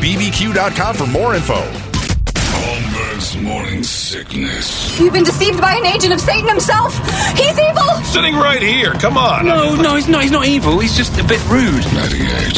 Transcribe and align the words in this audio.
BBQ.com 0.00 0.94
for 0.94 1.06
more 1.06 1.34
info. 1.34 1.54
Holmberg's 1.54 3.36
morning 3.38 3.82
sickness. 3.82 4.98
You've 5.00 5.12
been 5.12 5.24
deceived 5.24 5.60
by 5.60 5.74
an 5.76 5.86
agent 5.86 6.12
of 6.12 6.20
Satan 6.20 6.48
himself. 6.48 6.94
He's 7.36 7.58
evil. 7.58 7.82
Sitting 8.04 8.34
right 8.34 8.62
here. 8.62 8.92
Come 8.94 9.16
on. 9.16 9.44
No, 9.46 9.74
no, 9.74 9.94
he's 9.96 10.08
not. 10.08 10.22
He's 10.22 10.30
not 10.32 10.46
evil. 10.46 10.78
He's 10.78 10.96
just 10.96 11.18
a 11.18 11.24
bit 11.24 11.44
rude. 11.48 11.84
98 11.94 12.54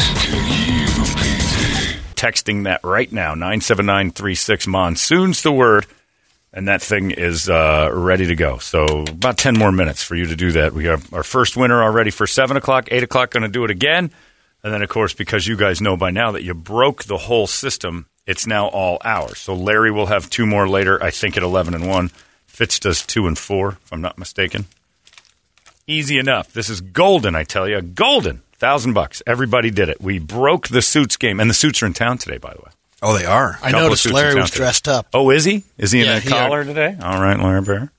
KUPD. 0.98 1.96
Texting 2.14 2.64
that 2.64 2.82
right 2.82 3.10
now, 3.12 3.34
97936 3.34 4.66
Monsoon's 4.66 5.42
the 5.42 5.52
word, 5.52 5.86
and 6.52 6.66
that 6.66 6.82
thing 6.82 7.12
is 7.12 7.48
uh, 7.48 7.90
ready 7.92 8.26
to 8.26 8.34
go. 8.34 8.58
So 8.58 8.84
about 9.08 9.38
10 9.38 9.56
more 9.56 9.70
minutes 9.70 10.02
for 10.02 10.16
you 10.16 10.26
to 10.26 10.34
do 10.36 10.52
that. 10.52 10.72
We 10.72 10.86
have 10.86 11.12
our 11.14 11.22
first 11.22 11.56
winner 11.56 11.80
already 11.82 12.10
for 12.10 12.26
7 12.26 12.56
o'clock, 12.56 12.88
8 12.90 13.04
o'clock, 13.04 13.30
going 13.30 13.44
to 13.44 13.48
do 13.48 13.64
it 13.64 13.70
again. 13.70 14.10
And 14.64 14.72
then, 14.72 14.82
of 14.82 14.88
course, 14.88 15.14
because 15.14 15.46
you 15.46 15.56
guys 15.56 15.80
know 15.80 15.96
by 15.96 16.10
now 16.10 16.32
that 16.32 16.42
you 16.42 16.52
broke 16.54 17.04
the 17.04 17.16
whole 17.16 17.46
system, 17.46 18.06
it's 18.26 18.46
now 18.46 18.66
all 18.66 18.98
ours. 19.04 19.38
So 19.38 19.54
Larry 19.54 19.90
will 19.90 20.06
have 20.06 20.28
two 20.28 20.46
more 20.46 20.68
later, 20.68 21.02
I 21.02 21.10
think 21.10 21.36
at 21.36 21.42
11 21.42 21.74
and 21.74 21.88
1. 21.88 22.10
Fitz 22.46 22.80
does 22.80 23.06
2 23.06 23.26
and 23.28 23.38
4, 23.38 23.68
if 23.70 23.92
I'm 23.92 24.00
not 24.00 24.18
mistaken. 24.18 24.66
Easy 25.86 26.18
enough. 26.18 26.52
This 26.52 26.68
is 26.68 26.80
golden, 26.80 27.34
I 27.34 27.44
tell 27.44 27.68
you. 27.68 27.80
Golden. 27.80 28.42
Thousand 28.58 28.92
bucks. 28.92 29.22
Everybody 29.26 29.70
did 29.70 29.88
it. 29.88 30.00
We 30.00 30.18
broke 30.18 30.66
the 30.68 30.82
suits 30.82 31.16
game. 31.16 31.38
And 31.38 31.48
the 31.48 31.54
suits 31.54 31.80
are 31.82 31.86
in 31.86 31.92
town 31.94 32.18
today, 32.18 32.38
by 32.38 32.52
the 32.52 32.58
way. 32.58 32.72
Oh, 33.00 33.16
they 33.16 33.24
are. 33.24 33.56
I 33.62 33.70
Couple 33.70 33.80
noticed 33.86 34.10
Larry 34.10 34.34
was 34.34 34.50
today. 34.50 34.64
dressed 34.64 34.88
up. 34.88 35.06
Oh, 35.14 35.30
is 35.30 35.44
he? 35.44 35.62
Is 35.78 35.92
he 35.92 36.00
in 36.00 36.08
a 36.08 36.18
he 36.18 36.28
collar 36.28 36.62
are- 36.62 36.64
today? 36.64 36.96
All 37.00 37.22
right, 37.22 37.38
Larry 37.38 37.62
Bear. 37.62 37.92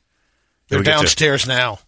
They're 0.67 0.79
we 0.79 0.85
to- 0.85 0.91
downstairs 0.91 1.47
now. 1.47 1.79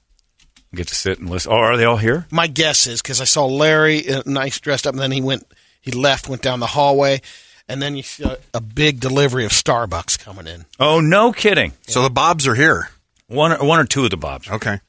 Get 0.73 0.87
to 0.87 0.95
sit 0.95 1.19
and 1.19 1.29
listen. 1.29 1.51
Oh, 1.51 1.55
are 1.57 1.75
they 1.75 1.83
all 1.83 1.97
here? 1.97 2.25
My 2.31 2.47
guess 2.47 2.87
is 2.87 3.01
because 3.01 3.19
I 3.19 3.25
saw 3.25 3.45
Larry 3.45 4.09
uh, 4.09 4.23
nice 4.25 4.57
dressed 4.59 4.87
up, 4.87 4.93
and 4.93 5.01
then 5.01 5.11
he 5.11 5.21
went, 5.21 5.45
he 5.81 5.91
left, 5.91 6.29
went 6.29 6.41
down 6.41 6.61
the 6.61 6.67
hallway, 6.67 7.21
and 7.67 7.81
then 7.81 7.97
you 7.97 8.03
see 8.03 8.23
a, 8.23 8.37
a 8.53 8.61
big 8.61 9.01
delivery 9.01 9.43
of 9.43 9.51
Starbucks 9.51 10.17
coming 10.17 10.47
in. 10.47 10.65
Oh, 10.79 11.01
no 11.01 11.33
kidding. 11.33 11.73
So 11.87 12.03
the 12.03 12.09
Bobs 12.09 12.47
are 12.47 12.55
here. 12.55 12.89
One, 13.27 13.51
or- 13.51 13.65
one 13.65 13.79
or 13.79 13.85
two 13.85 14.05
of 14.05 14.11
the 14.11 14.17
Bobs. 14.17 14.49
Okay. 14.49 14.79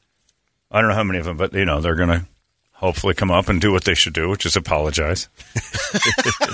I 0.71 0.81
don't 0.81 0.91
know 0.91 0.97
how 0.97 1.03
many 1.05 1.19
of 1.19 1.25
them, 1.25 1.37
but 1.37 1.53
you 1.53 1.65
know 1.65 1.81
they're 1.81 1.97
going 1.97 2.09
to 2.11 2.27
hopefully 2.75 3.15
come 3.15 3.31
up 3.33 3.49
and 3.49 3.61
do 3.61 3.73
what 3.73 3.83
they 3.85 3.95
should 3.95 4.15
do, 4.15 4.29
which 4.29 4.47
is 4.47 4.55
apologize. 4.57 5.29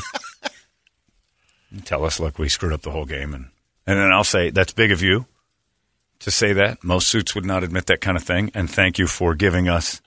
Tell 1.84 2.05
us, 2.05 2.19
look, 2.19 2.38
we 2.38 2.49
screwed 2.49 2.72
up 2.72 2.83
the 2.83 2.91
whole 2.91 3.05
game, 3.05 3.34
and 3.34 3.47
and 3.87 3.99
then 3.99 4.11
I'll 4.11 4.25
say 4.25 4.50
that's 4.50 4.72
big 4.72 4.91
of 4.91 5.03
you 5.03 5.27
to 6.21 6.31
say 6.31 6.53
that. 6.53 6.83
Most 6.83 7.09
suits 7.09 7.34
would 7.34 7.45
not 7.47 7.62
admit 7.65 7.87
that 7.87 8.01
kind 8.01 8.17
of 8.17 8.23
thing, 8.23 8.51
and 8.55 8.71
thank 8.71 8.99
you 8.99 9.06
for 9.06 9.34
giving 9.34 9.69
us 9.69 10.01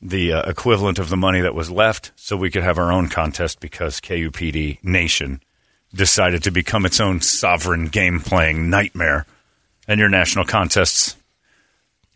the 0.00 0.32
uh, 0.32 0.50
equivalent 0.50 0.98
of 0.98 1.08
the 1.10 1.16
money 1.16 1.40
that 1.40 1.54
was 1.54 1.70
left, 1.70 2.12
so 2.16 2.36
we 2.36 2.50
could 2.50 2.62
have 2.64 2.78
our 2.78 2.90
own 2.92 3.08
contest 3.08 3.60
because 3.60 4.00
KUPD 4.00 4.82
Nation 4.82 5.40
decided 5.94 6.42
to 6.44 6.50
become 6.50 6.84
its 6.86 7.00
own 7.00 7.20
sovereign 7.20 7.86
game 7.86 8.20
playing 8.20 8.68
nightmare, 8.70 9.26
and 9.86 10.00
your 10.00 10.08
national 10.08 10.44
contests 10.44 11.16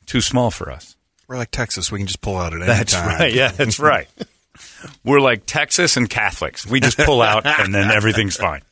too 0.07 0.21
small 0.21 0.51
for 0.51 0.71
us. 0.71 0.97
We're 1.29 1.37
like 1.37 1.51
Texas. 1.51 1.91
We 1.93 1.99
can 1.99 2.07
just 2.07 2.21
pull 2.21 2.37
out 2.37 2.53
at 2.55 2.61
any 2.61 2.67
That's 2.67 2.93
time. 2.93 3.19
right. 3.19 3.33
Yeah, 3.33 3.51
that's 3.51 3.79
right. 3.81 4.09
We're 5.05 5.21
like 5.21 5.45
Texas 5.45 5.97
and 5.97 6.09
Catholics. 6.09 6.67
We 6.67 6.81
just 6.81 6.97
pull 6.99 7.21
out 7.21 7.45
and 7.47 7.75
then 7.75 7.91
everything's 7.91 8.37
fine. 8.37 8.63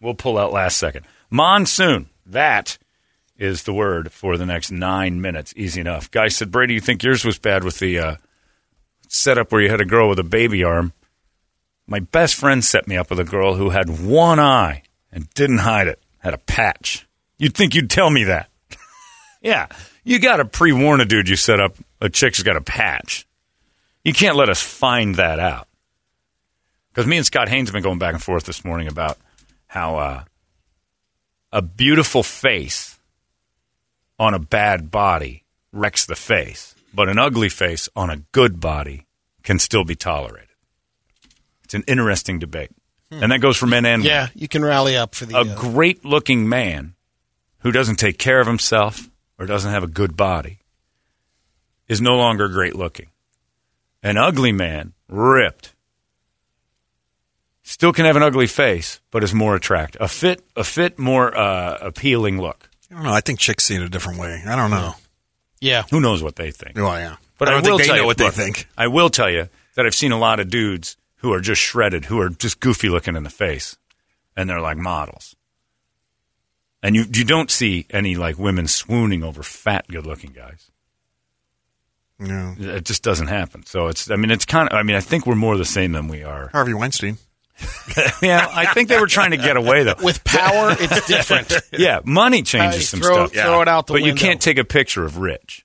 We'll 0.00 0.14
pull 0.14 0.36
out 0.38 0.52
last 0.52 0.76
second. 0.76 1.06
Monsoon. 1.30 2.08
That 2.26 2.78
is 3.36 3.64
the 3.64 3.74
word 3.74 4.12
for 4.12 4.36
the 4.36 4.46
next 4.46 4.70
nine 4.70 5.20
minutes. 5.20 5.52
Easy 5.56 5.80
enough. 5.80 6.10
Guy 6.10 6.28
said, 6.28 6.50
Brady, 6.50 6.74
you 6.74 6.80
think 6.80 7.02
yours 7.02 7.24
was 7.24 7.38
bad 7.38 7.64
with 7.64 7.78
the 7.78 7.98
uh, 7.98 8.16
setup 9.08 9.50
where 9.50 9.60
you 9.60 9.70
had 9.70 9.80
a 9.80 9.86
girl 9.86 10.08
with 10.08 10.18
a 10.18 10.24
baby 10.24 10.62
arm? 10.62 10.92
My 11.86 12.00
best 12.00 12.34
friend 12.36 12.64
set 12.64 12.86
me 12.86 12.96
up 12.96 13.10
with 13.10 13.20
a 13.20 13.24
girl 13.24 13.54
who 13.54 13.70
had 13.70 14.00
one 14.00 14.38
eye 14.40 14.82
and 15.12 15.28
didn't 15.34 15.58
hide 15.58 15.88
it, 15.88 16.00
had 16.18 16.34
a 16.34 16.38
patch. 16.38 17.06
You'd 17.38 17.54
think 17.54 17.74
you'd 17.74 17.90
tell 17.90 18.08
me 18.08 18.24
that. 18.24 18.48
yeah. 19.42 19.66
You 20.04 20.18
got 20.18 20.36
to 20.36 20.44
pre 20.44 20.72
warn 20.72 21.00
a 21.00 21.04
dude 21.04 21.28
you 21.28 21.36
set 21.36 21.60
up 21.60 21.76
a 22.00 22.08
chick's 22.08 22.42
got 22.42 22.56
a 22.56 22.60
patch. 22.60 23.26
You 24.04 24.12
can't 24.12 24.36
let 24.36 24.48
us 24.48 24.62
find 24.62 25.16
that 25.16 25.38
out. 25.38 25.66
Because 26.92 27.06
me 27.08 27.16
and 27.16 27.26
Scott 27.26 27.48
Haynes 27.48 27.68
have 27.68 27.72
been 27.72 27.82
going 27.82 27.98
back 27.98 28.14
and 28.14 28.22
forth 28.22 28.44
this 28.44 28.64
morning 28.64 28.86
about 28.86 29.18
how 29.66 29.96
uh, 29.96 30.24
a 31.50 31.60
beautiful 31.62 32.22
face 32.22 32.93
on 34.18 34.34
a 34.34 34.38
bad 34.38 34.90
body 34.90 35.44
wrecks 35.72 36.06
the 36.06 36.14
face, 36.14 36.74
but 36.92 37.08
an 37.08 37.18
ugly 37.18 37.48
face 37.48 37.88
on 37.96 38.10
a 38.10 38.18
good 38.32 38.60
body 38.60 39.06
can 39.42 39.58
still 39.58 39.84
be 39.84 39.94
tolerated. 39.94 40.48
It's 41.64 41.74
an 41.74 41.84
interesting 41.86 42.38
debate. 42.38 42.70
And 43.10 43.30
that 43.30 43.40
goes 43.40 43.56
for 43.56 43.66
men 43.66 43.84
and 43.86 44.02
women 44.02 44.06
Yeah, 44.06 44.28
you 44.34 44.48
can 44.48 44.64
rally 44.64 44.96
up 44.96 45.14
for 45.14 45.26
the. 45.26 45.36
a 45.36 45.40
uh, 45.40 45.54
great 45.54 46.04
looking 46.04 46.48
man 46.48 46.94
who 47.58 47.70
doesn't 47.70 47.96
take 47.96 48.18
care 48.18 48.40
of 48.40 48.46
himself 48.46 49.08
or 49.38 49.46
doesn't 49.46 49.70
have 49.70 49.84
a 49.84 49.88
good 49.88 50.16
body 50.16 50.58
is 51.86 52.00
no 52.00 52.16
longer 52.16 52.48
great 52.48 52.74
looking. 52.74 53.06
An 54.02 54.16
ugly 54.16 54.52
man, 54.52 54.94
ripped, 55.08 55.74
still 57.62 57.92
can 57.92 58.04
have 58.04 58.16
an 58.16 58.22
ugly 58.22 58.46
face, 58.46 59.00
but 59.10 59.24
is 59.24 59.32
more 59.32 59.54
attractive. 59.54 60.00
A 60.00 60.08
fit, 60.08 60.44
a 60.56 60.64
fit, 60.64 60.98
more 60.98 61.36
uh, 61.36 61.78
appealing 61.80 62.40
look. 62.40 62.68
I 62.90 62.94
don't 62.94 63.04
know. 63.04 63.12
I 63.12 63.20
think 63.20 63.38
chicks 63.38 63.64
see 63.64 63.74
it 63.76 63.82
a 63.82 63.88
different 63.88 64.18
way. 64.18 64.42
I 64.46 64.56
don't 64.56 64.70
know. 64.70 64.94
yeah, 65.60 65.82
Who 65.90 66.00
knows 66.00 66.22
what 66.22 66.36
they 66.36 66.50
think? 66.50 66.76
Well, 66.76 66.98
yeah. 66.98 67.16
But 67.38 67.48
I 67.48 67.52
I, 67.52 67.54
don't 67.60 67.62
will 67.72 67.78
think 67.78 67.82
they 67.82 67.86
tell 67.86 67.96
know 67.96 68.02
you 68.02 68.06
what 68.06 68.18
look, 68.20 68.34
they 68.34 68.44
think. 68.44 68.68
I 68.78 68.86
will 68.86 69.10
tell 69.10 69.30
you 69.30 69.48
that 69.74 69.86
I've 69.86 69.94
seen 69.94 70.12
a 70.12 70.18
lot 70.18 70.38
of 70.40 70.48
dudes 70.50 70.96
who 71.16 71.32
are 71.32 71.40
just 71.40 71.60
shredded, 71.60 72.04
who 72.06 72.20
are 72.20 72.28
just 72.28 72.60
goofy 72.60 72.88
looking 72.88 73.16
in 73.16 73.24
the 73.24 73.30
face, 73.30 73.76
and 74.36 74.48
they're 74.48 74.60
like 74.60 74.76
models. 74.76 75.34
And 76.82 76.94
you 76.94 77.04
you 77.12 77.24
don't 77.24 77.50
see 77.50 77.86
any 77.90 78.14
like 78.14 78.38
women 78.38 78.68
swooning 78.68 79.24
over 79.24 79.42
fat, 79.42 79.88
good 79.88 80.06
looking 80.06 80.32
guys. 80.32 80.70
No. 82.18 82.54
It 82.58 82.84
just 82.84 83.02
doesn't 83.02 83.26
happen. 83.28 83.64
So 83.66 83.88
it's 83.88 84.10
I 84.10 84.16
mean 84.16 84.30
it's 84.30 84.44
kind 84.44 84.68
of 84.68 84.76
I 84.76 84.82
mean 84.82 84.94
I 84.96 85.00
think 85.00 85.26
we're 85.26 85.34
more 85.34 85.56
the 85.56 85.64
same 85.64 85.92
than 85.92 86.08
we 86.08 86.22
are. 86.22 86.48
Harvey 86.48 86.74
Weinstein. 86.74 87.16
yeah, 88.22 88.48
I 88.52 88.72
think 88.74 88.88
they 88.88 88.98
were 88.98 89.06
trying 89.06 89.30
to 89.30 89.36
get 89.36 89.56
away 89.56 89.84
though. 89.84 89.94
with 90.02 90.24
power, 90.24 90.74
it's 90.78 91.06
different. 91.06 91.52
Yeah, 91.72 92.00
money 92.04 92.42
changes 92.42 92.88
some 92.88 93.00
throw- 93.00 93.26
stuff. 93.26 93.32
throw 93.32 93.60
it 93.62 93.68
out 93.68 93.86
the 93.86 93.94
but 93.94 94.02
you 94.02 94.14
can't 94.14 94.40
take 94.40 94.58
a 94.58 94.64
picture 94.64 95.04
of 95.04 95.18
Rich. 95.18 95.64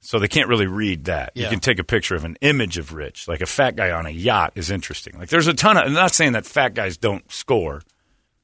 So 0.00 0.18
they 0.18 0.28
can't 0.28 0.48
really 0.48 0.66
read 0.66 1.06
that. 1.06 1.32
You 1.34 1.46
can 1.48 1.60
take 1.60 1.78
a 1.78 1.84
picture 1.84 2.14
of 2.14 2.24
an 2.24 2.36
image 2.42 2.76
of 2.76 2.92
Rich, 2.92 3.26
like 3.26 3.40
a 3.40 3.46
fat 3.46 3.74
guy 3.74 3.90
on 3.90 4.04
a 4.04 4.10
yacht 4.10 4.52
is 4.54 4.70
interesting. 4.70 5.18
Like 5.18 5.30
there's 5.30 5.46
a 5.46 5.54
ton 5.54 5.78
of. 5.78 5.86
I'm 5.86 5.94
not 5.94 6.12
saying 6.14 6.32
that 6.32 6.44
fat 6.44 6.74
guys 6.74 6.98
don't 6.98 7.30
score 7.32 7.80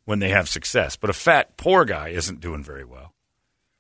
when 0.07 0.19
they 0.21 0.31
have 0.31 0.49
success, 0.49 0.97
but 0.97 1.11
a 1.11 1.13
fat 1.13 1.57
poor 1.59 1.85
guy 1.85 2.09
isn't 2.09 2.41
doing 2.41 2.65
very 2.65 2.85
well. 2.85 3.13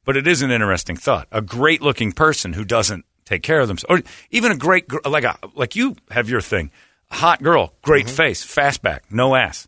But 0.05 0.17
it 0.17 0.27
is 0.27 0.43
an 0.43 0.51
interesting 0.51 0.97
thought. 0.97 1.27
A 1.33 1.41
great 1.41 1.81
looking 1.81 2.13
person 2.13 2.53
who 2.53 2.65
doesn't 2.65 3.05
take 3.25 3.43
care 3.43 3.61
of 3.61 3.69
themselves. 3.69 4.03
Or 4.07 4.11
even 4.31 4.53
a 4.53 4.57
great 4.57 4.85
like 5.07 5.25
a 5.25 5.39
like 5.55 5.75
you 5.75 5.97
have 6.11 6.29
your 6.29 6.41
thing, 6.43 6.71
hot 7.11 7.43
girl, 7.43 7.75
great 7.83 8.07
mm-hmm. 8.07 8.17
face, 8.17 8.45
fastback, 8.45 9.01
no 9.11 9.35
ass. 9.35 9.67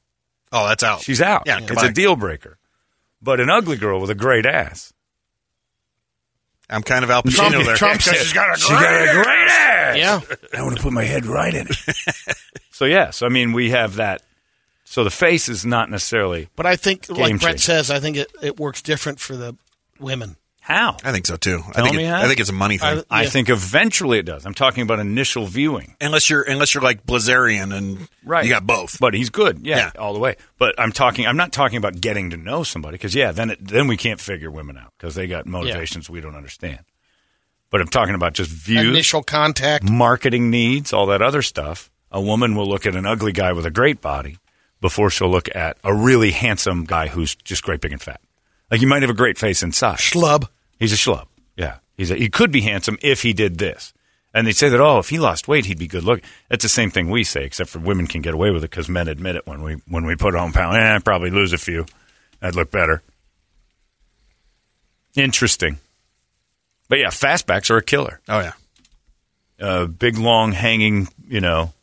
Oh, 0.53 0.69
that's 0.69 0.83
out. 0.83 1.01
She's 1.01 1.23
out. 1.23 1.45
Yeah, 1.47 1.59
it's 1.59 1.69
goodbye. 1.69 1.87
a 1.87 1.93
deal 1.93 2.17
breaker. 2.17 2.59
But 3.23 3.41
an 3.41 3.49
ugly 3.49 3.77
girl 3.77 4.01
with 4.01 4.11
a 4.11 4.15
great 4.15 4.45
ass. 4.45 4.93
I'm 6.69 6.83
kind 6.83 7.05
of 7.05 7.11
Al 7.11 7.23
Trump- 7.23 7.55
Pacino 7.55 7.65
there. 7.65 7.77
Trump 7.77 8.03
said- 8.03 8.17
she's 8.17 8.33
got 8.33 8.57
a 8.57 8.61
She 8.61 8.69
got 8.69 8.83
a 8.83 9.13
great 9.13 9.49
ass. 9.49 9.97
Yeah. 9.97 10.21
I 10.59 10.63
want 10.63 10.77
to 10.77 10.83
put 10.83 10.93
my 10.93 11.05
head 11.05 11.27
right 11.27 11.55
in 11.55 11.67
it. 11.69 12.37
so 12.71 12.85
yes, 12.85 13.23
I 13.23 13.29
mean 13.29 13.53
we 13.53 13.71
have 13.71 13.97
that. 13.97 14.23
So 14.85 15.05
the 15.05 15.11
face 15.11 15.49
is 15.49 15.65
not 15.65 15.89
necessarily 15.91 16.49
But 16.55 16.67
I 16.67 16.77
think, 16.77 17.09
like 17.09 17.29
Game 17.29 17.39
Brett 17.39 17.53
changer. 17.53 17.63
says, 17.63 17.91
I 17.91 17.99
think 17.99 18.19
it, 18.19 18.31
it 18.43 18.61
works 18.61 18.83
different 18.83 19.21
for 19.21 19.37
the 19.37 19.57
women. 19.99 20.37
How. 20.65 20.97
I 21.05 21.11
think 21.13 21.27
so 21.27 21.37
too. 21.37 21.63
I 21.75 21.83
think 21.83 21.97
me 21.97 22.05
it- 22.05 22.09
how. 22.09 22.23
I 22.23 22.29
think 22.29 22.39
it's 22.41 22.49
a 22.49 22.53
money 22.55 22.79
thing. 22.79 23.03
I- 23.11 23.23
I 23.23 23.27
think 23.27 23.49
eventually 23.51 24.19
it 24.19 24.23
does. 24.25 24.47
I'm 24.47 24.55
talking 24.55 24.83
about 24.83 25.01
initial 25.01 25.47
viewing. 25.47 25.97
unless 26.01 26.31
you're 26.31 26.43
unless 26.43 26.73
you're 26.73 26.83
like 26.83 27.05
Blazarian 27.05 27.75
and 27.77 28.09
Right. 28.25 28.45
you 28.45 28.51
got 28.51 28.67
both. 28.67 28.99
But 29.01 29.15
he's 29.15 29.29
good. 29.31 29.67
Yeah, 29.67 29.77
Yeah. 29.77 29.91
all 30.01 30.13
the 30.15 30.21
way. 30.21 30.37
But 30.59 30.75
I'm 30.79 30.93
talking 30.93 31.27
I'm 31.27 31.37
not 31.37 31.53
talking 31.53 31.77
about 31.79 32.01
getting 32.01 32.31
to 32.31 32.37
know 32.37 32.63
somebody 32.63 32.97
cuz 32.97 33.15
yeah, 33.15 33.33
then 33.33 33.51
it, 33.51 33.59
then 33.67 33.89
we 33.89 33.97
can't 33.97 34.21
figure 34.21 34.51
women 34.51 34.79
out 34.79 34.93
cuz 34.99 35.15
they 35.17 35.27
got 35.27 35.47
motivations 35.47 36.09
we 36.09 36.21
don't 36.21 36.37
understand. 36.37 36.81
But 37.71 37.81
I'm 37.81 37.89
talking 37.89 38.15
about 38.15 38.35
just 38.35 38.51
views, 38.51 38.87
Initial 38.87 39.23
contact. 39.23 39.85
marketing 39.85 40.51
needs, 40.51 40.93
all 40.93 41.07
that 41.07 41.23
other 41.23 41.43
stuff. 41.43 41.91
A 42.11 42.21
woman 42.21 42.55
will 42.55 42.69
look 42.69 42.85
at 42.87 42.95
an 42.95 43.07
ugly 43.07 43.33
guy 43.33 43.53
with 43.53 43.65
a 43.67 43.71
great 43.71 44.01
body 44.03 44.37
before 44.81 45.09
she'll 45.11 45.31
look 45.31 45.49
at 45.57 45.79
a 45.83 45.95
really 45.95 46.33
handsome 46.33 46.85
guy 46.85 47.09
who's 47.09 47.35
just 47.35 47.63
great 47.63 47.81
big 47.81 47.93
and 47.93 48.03
fat. 48.03 48.21
Like 48.73 48.81
he 48.81 48.87
might 48.87 49.03
have 49.03 49.11
a 49.11 49.15
great 49.15 49.37
face 49.37 49.63
inside. 49.63 49.99
Schlub. 49.99 50.49
He's 50.79 50.95
a 50.95 50.97
schlub. 50.97 51.27
Yeah, 51.59 51.77
he's 51.95 52.11
a, 52.11 52.15
he 52.15 52.31
could 52.31 52.51
be 52.51 52.63
handsome 52.63 52.97
if 53.03 53.21
he 53.21 53.35
did 53.35 53.59
this. 53.59 53.93
And 54.33 54.47
they 54.47 54.53
say 54.53 54.71
that 54.71 54.81
oh, 54.81 54.99
if 54.99 55.11
he 55.11 55.19
lost 55.19 55.47
weight, 55.47 55.67
he'd 55.67 55.79
be 55.79 55.87
good 55.87 56.05
looking. 56.05 56.25
That's 56.49 56.63
the 56.63 56.71
same 56.71 56.91
thing 56.91 57.11
we 57.11 57.23
say, 57.23 57.45
except 57.45 57.69
for 57.69 57.81
women 57.81 58.07
can 58.07 58.23
get 58.23 58.33
away 58.33 58.51
with 58.51 58.65
it 58.65 58.71
because 58.71 58.89
men 58.89 59.09
admit 59.09 59.37
it 59.37 59.47
when 59.47 59.61
we 59.63 59.75
when 59.89 60.07
we 60.07 60.17
put 60.17 60.35
on 60.35 60.55
pound. 60.55 60.79
Eh, 60.79 60.95
I'd 60.95 61.05
probably 61.05 61.29
lose 61.29 61.53
a 61.53 61.59
few. 61.59 61.85
I'd 62.41 62.55
look 62.55 62.71
better. 62.71 63.03
Interesting. 65.17 65.79
But 66.89 66.99
yeah, 66.99 67.09
fastbacks 67.09 67.69
are 67.69 67.77
a 67.77 67.83
killer. 67.85 68.23
Oh 68.27 68.41
yeah. 68.41 68.53
Uh, 69.61 69.85
big, 69.85 70.17
long, 70.17 70.53
hanging, 70.53 71.09
you 71.29 71.43
know, 71.43 71.75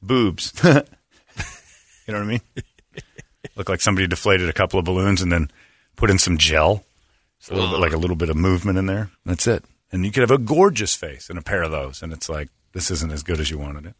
boobs. 0.00 0.52
you 0.64 0.70
know 0.70 0.82
what 2.06 2.16
I 2.16 2.24
mean? 2.24 2.40
Look 3.56 3.68
like 3.68 3.80
somebody 3.80 4.06
deflated 4.06 4.48
a 4.48 4.52
couple 4.52 4.78
of 4.78 4.84
balloons 4.84 5.20
and 5.20 5.32
then 5.32 5.50
put 6.02 6.10
in 6.10 6.18
some 6.18 6.36
gel. 6.36 6.84
It's 7.38 7.48
a 7.48 7.54
little 7.54 7.70
bit 7.70 7.78
like 7.78 7.92
a 7.92 7.96
little 7.96 8.16
bit 8.16 8.28
of 8.28 8.34
movement 8.36 8.76
in 8.76 8.86
there. 8.86 9.10
That's 9.24 9.46
it. 9.46 9.64
And 9.92 10.04
you 10.04 10.10
could 10.10 10.22
have 10.22 10.32
a 10.32 10.38
gorgeous 10.38 10.96
face 10.96 11.30
in 11.30 11.38
a 11.38 11.42
pair 11.42 11.62
of 11.62 11.70
those, 11.70 12.02
and 12.02 12.12
it's 12.12 12.28
like 12.28 12.48
this 12.72 12.90
isn't 12.90 13.12
as 13.12 13.22
good 13.22 13.38
as 13.38 13.50
you 13.52 13.58
wanted 13.58 13.86
it. 13.86 13.94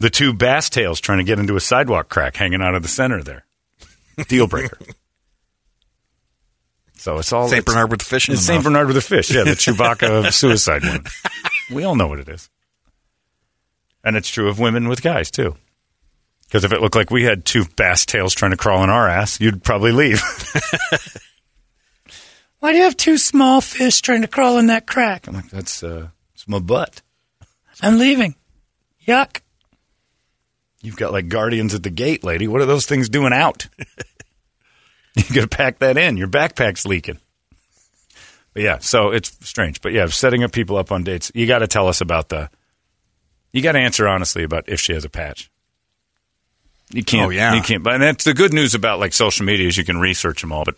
The 0.00 0.10
two 0.10 0.32
bass 0.32 0.68
tails 0.68 0.98
trying 1.00 1.18
to 1.18 1.24
get 1.24 1.38
into 1.38 1.54
a 1.54 1.60
sidewalk 1.60 2.08
crack 2.08 2.34
hanging 2.36 2.60
out 2.62 2.74
of 2.74 2.82
the 2.82 2.88
center 2.88 3.22
there. 3.22 3.44
Deal 4.28 4.48
breaker. 4.48 4.76
so 6.96 7.18
it's 7.18 7.32
all 7.32 7.46
Saint 7.48 7.60
it's- 7.60 7.72
Bernard 7.74 7.90
with 7.92 8.00
the 8.00 8.06
fish 8.06 8.28
in 8.28 8.34
It's 8.34 8.42
Saint 8.44 8.58
mouth. 8.58 8.64
Bernard 8.64 8.86
with 8.88 8.96
a 8.96 9.00
fish. 9.00 9.30
Yeah, 9.30 9.44
the 9.44 9.50
Chewbacca 9.50 10.26
of 10.26 10.34
suicide 10.42 10.82
one. 10.82 11.04
We 11.72 11.84
all 11.84 11.94
know 11.94 12.08
what 12.08 12.18
it 12.18 12.28
is. 12.28 12.50
And 14.02 14.16
it's 14.16 14.28
true 14.28 14.48
of 14.48 14.58
women 14.58 14.88
with 14.88 15.00
guys 15.00 15.30
too. 15.30 15.54
Because 16.54 16.64
if 16.64 16.72
it 16.72 16.80
looked 16.80 16.94
like 16.94 17.10
we 17.10 17.24
had 17.24 17.44
two 17.44 17.64
bass 17.74 18.06
tails 18.06 18.32
trying 18.32 18.52
to 18.52 18.56
crawl 18.56 18.84
in 18.84 18.88
our 18.88 19.08
ass, 19.08 19.40
you'd 19.40 19.64
probably 19.64 19.90
leave. 19.90 20.22
Why 22.60 22.70
do 22.70 22.78
you 22.78 22.84
have 22.84 22.96
two 22.96 23.18
small 23.18 23.60
fish 23.60 24.00
trying 24.00 24.22
to 24.22 24.28
crawl 24.28 24.58
in 24.58 24.68
that 24.68 24.86
crack? 24.86 25.26
I'm 25.26 25.34
like, 25.34 25.50
that's 25.50 25.82
uh, 25.82 26.10
it's 26.32 26.46
my 26.46 26.60
butt. 26.60 27.02
I'm 27.82 27.98
leaving. 27.98 28.36
Yuck. 29.04 29.40
You've 30.80 30.96
got 30.96 31.10
like 31.10 31.26
guardians 31.26 31.74
at 31.74 31.82
the 31.82 31.90
gate, 31.90 32.22
lady. 32.22 32.46
What 32.46 32.60
are 32.60 32.66
those 32.66 32.86
things 32.86 33.08
doing 33.08 33.32
out? 33.32 33.66
you 35.16 35.24
got 35.34 35.40
to 35.40 35.48
pack 35.48 35.80
that 35.80 35.98
in. 35.98 36.16
Your 36.16 36.28
backpack's 36.28 36.86
leaking. 36.86 37.18
But 38.52 38.62
yeah, 38.62 38.78
so 38.78 39.10
it's 39.10 39.36
strange. 39.44 39.80
But 39.80 39.92
yeah, 39.92 40.06
setting 40.06 40.44
up 40.44 40.52
people 40.52 40.76
up 40.76 40.92
on 40.92 41.02
dates, 41.02 41.32
you 41.34 41.48
got 41.48 41.58
to 41.58 41.66
tell 41.66 41.88
us 41.88 42.00
about 42.00 42.28
the. 42.28 42.48
You 43.50 43.60
got 43.60 43.72
to 43.72 43.80
answer 43.80 44.06
honestly 44.06 44.44
about 44.44 44.68
if 44.68 44.80
she 44.80 44.92
has 44.92 45.04
a 45.04 45.10
patch. 45.10 45.50
You 46.94 47.02
can't. 47.02 47.26
Oh, 47.26 47.30
yeah. 47.30 47.54
You 47.54 47.62
can't. 47.62 47.82
But 47.82 47.98
that's 47.98 48.24
the 48.24 48.34
good 48.34 48.52
news 48.52 48.74
about 48.74 49.00
like 49.00 49.12
social 49.12 49.44
media 49.44 49.66
is 49.66 49.76
you 49.76 49.84
can 49.84 49.98
research 49.98 50.40
them 50.40 50.52
all. 50.52 50.64
But 50.64 50.76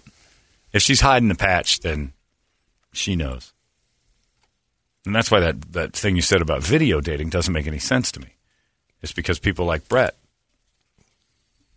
if 0.72 0.82
she's 0.82 1.00
hiding 1.00 1.28
the 1.28 1.34
patch, 1.34 1.80
then 1.80 2.12
she 2.92 3.16
knows. 3.16 3.52
And 5.04 5.14
that's 5.14 5.30
why 5.30 5.40
that, 5.40 5.72
that 5.72 5.92
thing 5.92 6.16
you 6.16 6.22
said 6.22 6.40
about 6.40 6.62
video 6.62 7.00
dating 7.00 7.28
doesn't 7.28 7.52
make 7.52 7.66
any 7.66 7.78
sense 7.78 8.10
to 8.12 8.20
me. 8.20 8.28
It's 9.02 9.12
because 9.12 9.38
people 9.38 9.66
like 9.66 9.88
Brett, 9.88 10.16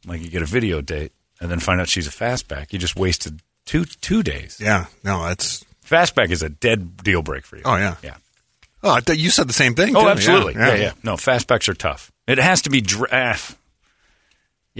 like 0.07 0.21
you 0.21 0.30
get 0.30 0.41
a 0.41 0.45
video 0.45 0.81
date 0.81 1.12
and 1.41 1.51
then 1.51 1.59
find 1.59 1.81
out 1.81 1.89
she's 1.89 2.07
a 2.07 2.12
fastback. 2.12 2.71
You 2.71 2.80
just 2.80 2.95
wasted 2.95 3.41
two 3.65 3.83
two 3.83 4.24
days. 4.24 4.57
Yeah. 4.62 4.86
No, 5.03 5.24
that's. 5.25 5.65
Fastback 5.86 6.30
is 6.31 6.41
a 6.41 6.50
dead 6.50 6.97
deal 6.97 7.21
break 7.21 7.45
for 7.45 7.57
you. 7.57 7.63
Oh 7.65 7.75
yeah. 7.75 7.95
Yeah. 8.01 8.15
Oh, 8.81 8.97
you 9.09 9.30
said 9.30 9.50
the 9.50 9.53
same 9.53 9.75
thing. 9.75 9.95
Oh, 9.97 10.07
absolutely. 10.07 10.53
Yeah, 10.53 10.75
yeah. 10.75 10.91
No, 11.03 11.15
fastbacks 11.15 11.68
are 11.68 11.74
tough. 11.74 12.13
It 12.27 12.38
has 12.38 12.62
to 12.62 12.69
be. 12.69 12.80
Dra- 12.80 13.09
ah. 13.12 13.56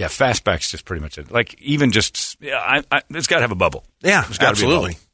Yeah, 0.00 0.08
fastbacks 0.08 0.70
just 0.70 0.84
pretty 0.86 1.02
much 1.02 1.18
it. 1.18 1.30
Like 1.30 1.60
even 1.60 1.92
just, 1.92 2.36
yeah, 2.40 2.56
I, 2.58 2.82
I, 2.90 3.02
it's 3.10 3.26
got 3.26 3.36
to 3.36 3.42
have 3.42 3.52
a 3.52 3.54
bubble. 3.54 3.84
Yeah, 4.02 4.22
There's 4.22 4.38
gotta 4.38 4.50
absolutely. 4.50 4.92
bubble. 4.94 5.04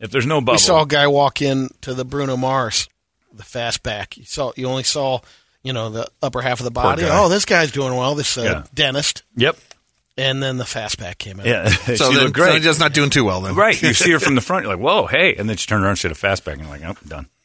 If 0.00 0.10
there's 0.10 0.26
no 0.26 0.40
bubble, 0.40 0.54
We 0.54 0.58
saw 0.58 0.82
a 0.82 0.86
guy 0.86 1.06
walk 1.06 1.40
in 1.42 1.68
to 1.82 1.94
the 1.94 2.04
Bruno 2.04 2.36
Mars, 2.36 2.88
the 3.32 3.44
fastback. 3.44 4.16
You 4.18 4.24
saw, 4.24 4.52
you 4.56 4.66
only 4.66 4.82
saw, 4.82 5.20
you 5.62 5.72
know, 5.72 5.90
the 5.90 6.06
upper 6.20 6.42
half 6.42 6.60
of 6.60 6.64
the 6.64 6.70
body. 6.70 7.04
Oh, 7.06 7.28
this 7.28 7.44
guy's 7.44 7.72
doing 7.72 7.94
well. 7.96 8.14
This 8.14 8.36
uh, 8.36 8.42
Yeah. 8.42 8.64
dentist, 8.74 9.22
Yep. 9.36 9.56
and 10.18 10.42
then 10.42 10.58
the 10.58 10.64
fastback 10.64 11.18
came 11.18 11.40
out. 11.40 11.46
Yeah. 11.46 11.68
So 11.70 11.94
she 11.94 11.98
then, 11.98 12.24
looked 12.24 12.36
so 12.36 12.42
great. 12.42 12.54
he's 12.56 12.64
just 12.64 12.80
not 12.80 12.92
doing 12.92 13.10
too 13.10 13.24
well 13.24 13.40
then. 13.40 13.54
Right. 13.54 13.80
You 13.80 13.94
see 13.94 14.10
her 14.12 14.18
from 14.26 14.34
the 14.34 14.40
front. 14.42 14.64
You're 14.66 14.74
like, 14.76 14.84
whoa, 14.84 15.06
hey. 15.06 15.34
And 15.36 15.48
then 15.48 15.56
she 15.56 15.66
turned 15.66 15.82
around 15.82 15.90
and 15.92 15.98
she 15.98 16.08
had 16.08 16.16
a 16.16 16.20
fastback. 16.20 16.54
And 16.54 16.62
you're 16.62 16.70
like, 16.70 16.84
oh, 16.84 16.96
done. 17.08 17.28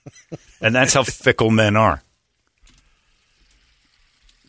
And 0.59 0.73
that's 0.73 0.94
how 0.95 1.03
fickle 1.03 1.51
men 1.51 1.75
are. 1.75 2.01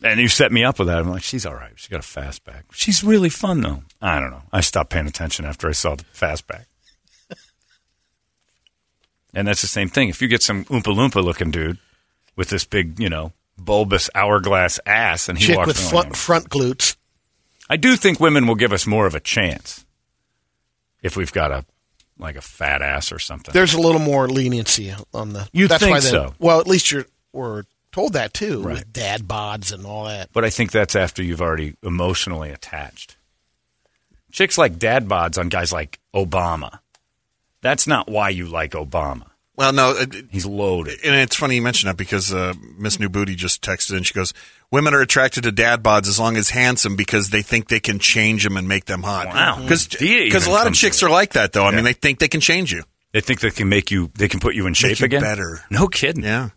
And 0.03 0.19
you 0.19 0.27
set 0.29 0.51
me 0.51 0.63
up 0.63 0.79
with 0.79 0.87
that. 0.87 0.99
I'm 0.99 1.09
like, 1.09 1.23
she's 1.23 1.45
all 1.45 1.53
right. 1.55 1.73
She 1.75 1.89
got 1.89 1.99
a 1.99 2.07
fastback. 2.07 2.63
She's 2.71 3.03
really 3.03 3.29
fun, 3.29 3.61
though. 3.61 3.83
I 4.01 4.19
don't 4.19 4.31
know. 4.31 4.43
I 4.51 4.61
stopped 4.61 4.91
paying 4.91 5.07
attention 5.07 5.45
after 5.45 5.67
I 5.67 5.73
saw 5.73 5.95
the 5.95 6.05
fastback. 6.05 6.65
and 9.33 9.47
that's 9.47 9.61
the 9.61 9.67
same 9.67 9.89
thing. 9.89 10.09
If 10.09 10.21
you 10.21 10.27
get 10.27 10.41
some 10.41 10.65
Oompa 10.65 10.95
Loompa 10.95 11.23
looking 11.23 11.51
dude 11.51 11.77
with 12.35 12.49
this 12.49 12.63
big, 12.65 12.99
you 12.99 13.09
know, 13.09 13.33
bulbous 13.57 14.09
hourglass 14.15 14.79
ass 14.85 15.27
and 15.29 15.37
he 15.37 15.47
Chick 15.47 15.57
walks 15.57 15.67
with 15.67 15.79
around, 15.81 15.89
front, 16.15 16.15
front 16.15 16.49
glutes. 16.49 16.95
I 17.69 17.75
do 17.77 17.95
think 17.95 18.19
women 18.19 18.47
will 18.47 18.55
give 18.55 18.71
us 18.73 18.87
more 18.87 19.05
of 19.05 19.15
a 19.15 19.19
chance 19.19 19.85
if 21.03 21.15
we've 21.15 21.33
got 21.33 21.51
a 21.51 21.65
like 22.17 22.35
a 22.35 22.41
fat 22.41 22.81
ass 22.81 23.11
or 23.11 23.19
something. 23.19 23.53
There's 23.53 23.73
a 23.73 23.79
little 23.79 24.01
more 24.01 24.27
leniency 24.27 24.93
on 25.13 25.33
the. 25.33 25.47
You 25.53 25.67
that's 25.67 25.81
think 25.83 25.93
why 25.93 25.99
they- 25.99 26.09
so? 26.09 26.33
Well, 26.39 26.59
at 26.59 26.67
least 26.67 26.91
you're 26.91 27.05
we're 27.31 27.63
told 27.99 28.13
that 28.13 28.33
too 28.33 28.61
Right. 28.61 28.75
with 28.75 28.93
dad 28.93 29.23
bods 29.27 29.73
and 29.73 29.85
all 29.85 30.05
that. 30.05 30.29
but 30.33 30.45
I 30.45 30.49
think 30.49 30.71
that's 30.71 30.95
after 30.95 31.21
you've 31.21 31.41
already 31.41 31.75
emotionally 31.83 32.49
attached. 32.51 33.17
Chicks 34.31 34.57
like 34.57 34.77
dad 34.79 35.07
bods 35.07 35.37
on 35.37 35.49
guys 35.49 35.71
like 35.73 35.99
Obama. 36.15 36.79
That's 37.61 37.87
not 37.87 38.09
why 38.09 38.29
you 38.29 38.45
like 38.47 38.71
Obama. 38.71 39.23
Well, 39.57 39.73
no, 39.73 39.91
it, 39.91 40.15
it- 40.15 40.25
He's 40.31 40.45
loaded. 40.45 40.99
and 41.03 41.13
it's 41.15 41.35
funny 41.35 41.55
you 41.55 41.61
mention 41.61 41.87
that 41.87 41.97
because 41.97 42.33
uh, 42.33 42.53
Miss 42.77 42.99
New 42.99 43.09
Booty 43.09 43.35
just 43.35 43.61
texted 43.61 43.97
and 43.97 44.05
she 44.07 44.13
goes, 44.13 44.33
"Women 44.71 44.93
are 44.93 45.01
attracted 45.01 45.43
to 45.43 45.51
dad 45.51 45.83
bods 45.83 46.07
as 46.07 46.17
long 46.17 46.37
as 46.37 46.51
handsome 46.51 46.95
because 46.95 47.31
they 47.31 47.41
think 47.41 47.67
they 47.67 47.81
can 47.81 47.99
change 47.99 48.45
them 48.45 48.55
and 48.55 48.69
make 48.69 48.85
them 48.85 49.03
hot." 49.03 49.27
Wow. 49.27 49.59
because 49.61 49.87
Dia 49.87 50.21
even 50.21 50.43
a 50.43 50.49
lot 50.49 50.67
of 50.67 50.73
chicks 50.73 51.03
are 51.03 51.09
like 51.09 51.33
that 51.33 51.51
though. 51.51 51.65
I 51.65 51.71
mean, 51.75 51.83
they 51.83 51.91
think 51.93 52.19
they 52.19 52.29
can 52.29 52.39
change 52.39 52.71
you. 52.71 52.83
They 53.11 53.19
think 53.19 53.41
they 53.41 53.49
can 53.51 53.67
make 53.67 53.91
you. 53.91 54.09
They 54.15 54.29
can 54.29 54.39
put 54.39 54.55
you 54.55 54.65
in 54.67 54.73
shape 54.75 54.99
you 54.99 55.05
again. 55.05 55.21
better. 55.21 55.59
No 55.69 55.87
kidding. 55.87 56.23
Yeah, 56.23 56.49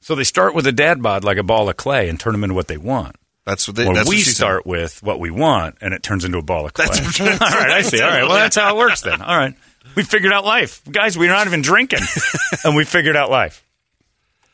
So 0.00 0.14
they 0.14 0.24
start 0.24 0.54
with 0.54 0.66
a 0.66 0.72
dad 0.72 1.02
bod 1.02 1.24
like 1.24 1.36
a 1.38 1.42
ball 1.42 1.68
of 1.68 1.76
clay 1.76 2.08
and 2.08 2.18
turn 2.18 2.32
them 2.32 2.42
into 2.44 2.54
what 2.54 2.68
they 2.68 2.76
want. 2.78 3.16
that's 3.44 3.68
what 3.68 3.76
they. 3.76 3.86
Or 3.86 3.94
that's 3.94 4.08
we 4.08 4.16
what 4.16 4.24
start 4.26 4.66
with 4.66 5.02
what 5.02 5.20
we 5.20 5.30
want, 5.30 5.76
and 5.80 5.92
it 5.94 6.02
turns 6.02 6.24
into 6.24 6.38
a 6.38 6.42
ball 6.42 6.66
of 6.66 6.72
clay. 6.72 6.86
all 7.20 7.26
right, 7.38 7.70
I 7.70 7.82
see. 7.82 8.00
All 8.00 8.08
right, 8.08 8.22
well, 8.24 8.34
that's 8.34 8.56
how 8.56 8.74
it 8.74 8.78
works 8.78 9.02
then. 9.02 9.20
All 9.20 9.36
right, 9.36 9.54
we 9.96 10.02
figured 10.02 10.32
out 10.32 10.44
life, 10.44 10.82
guys. 10.90 11.18
We're 11.18 11.28
not 11.30 11.46
even 11.46 11.62
drinking, 11.62 12.00
and 12.64 12.74
we 12.76 12.84
figured 12.84 13.16
out 13.16 13.30
life. 13.30 13.62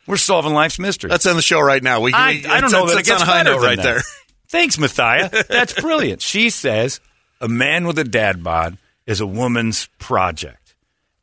We're 0.06 0.16
solving 0.16 0.52
life's 0.52 0.78
mysteries. 0.78 1.10
That's 1.10 1.26
on 1.26 1.34
the 1.36 1.42
show 1.42 1.60
right 1.60 1.82
now. 1.82 2.00
We, 2.00 2.12
I, 2.12 2.32
we- 2.32 2.46
I 2.46 2.60
don't 2.60 2.70
know 2.70 2.86
that 2.86 2.98
it 2.98 3.06
gets 3.06 3.22
on 3.22 3.28
a 3.28 3.30
high 3.30 3.42
better 3.42 3.56
note 3.56 3.62
right 3.64 3.76
that. 3.76 3.82
there. 3.82 4.00
Thanks, 4.48 4.76
Mathia. 4.76 5.46
That's 5.48 5.72
brilliant. 5.80 6.22
She 6.22 6.50
says 6.50 7.00
a 7.40 7.48
man 7.48 7.86
with 7.88 7.98
a 7.98 8.04
dad 8.04 8.42
bod 8.44 8.78
is 9.06 9.20
a 9.20 9.26
woman's 9.26 9.88
project, 9.98 10.74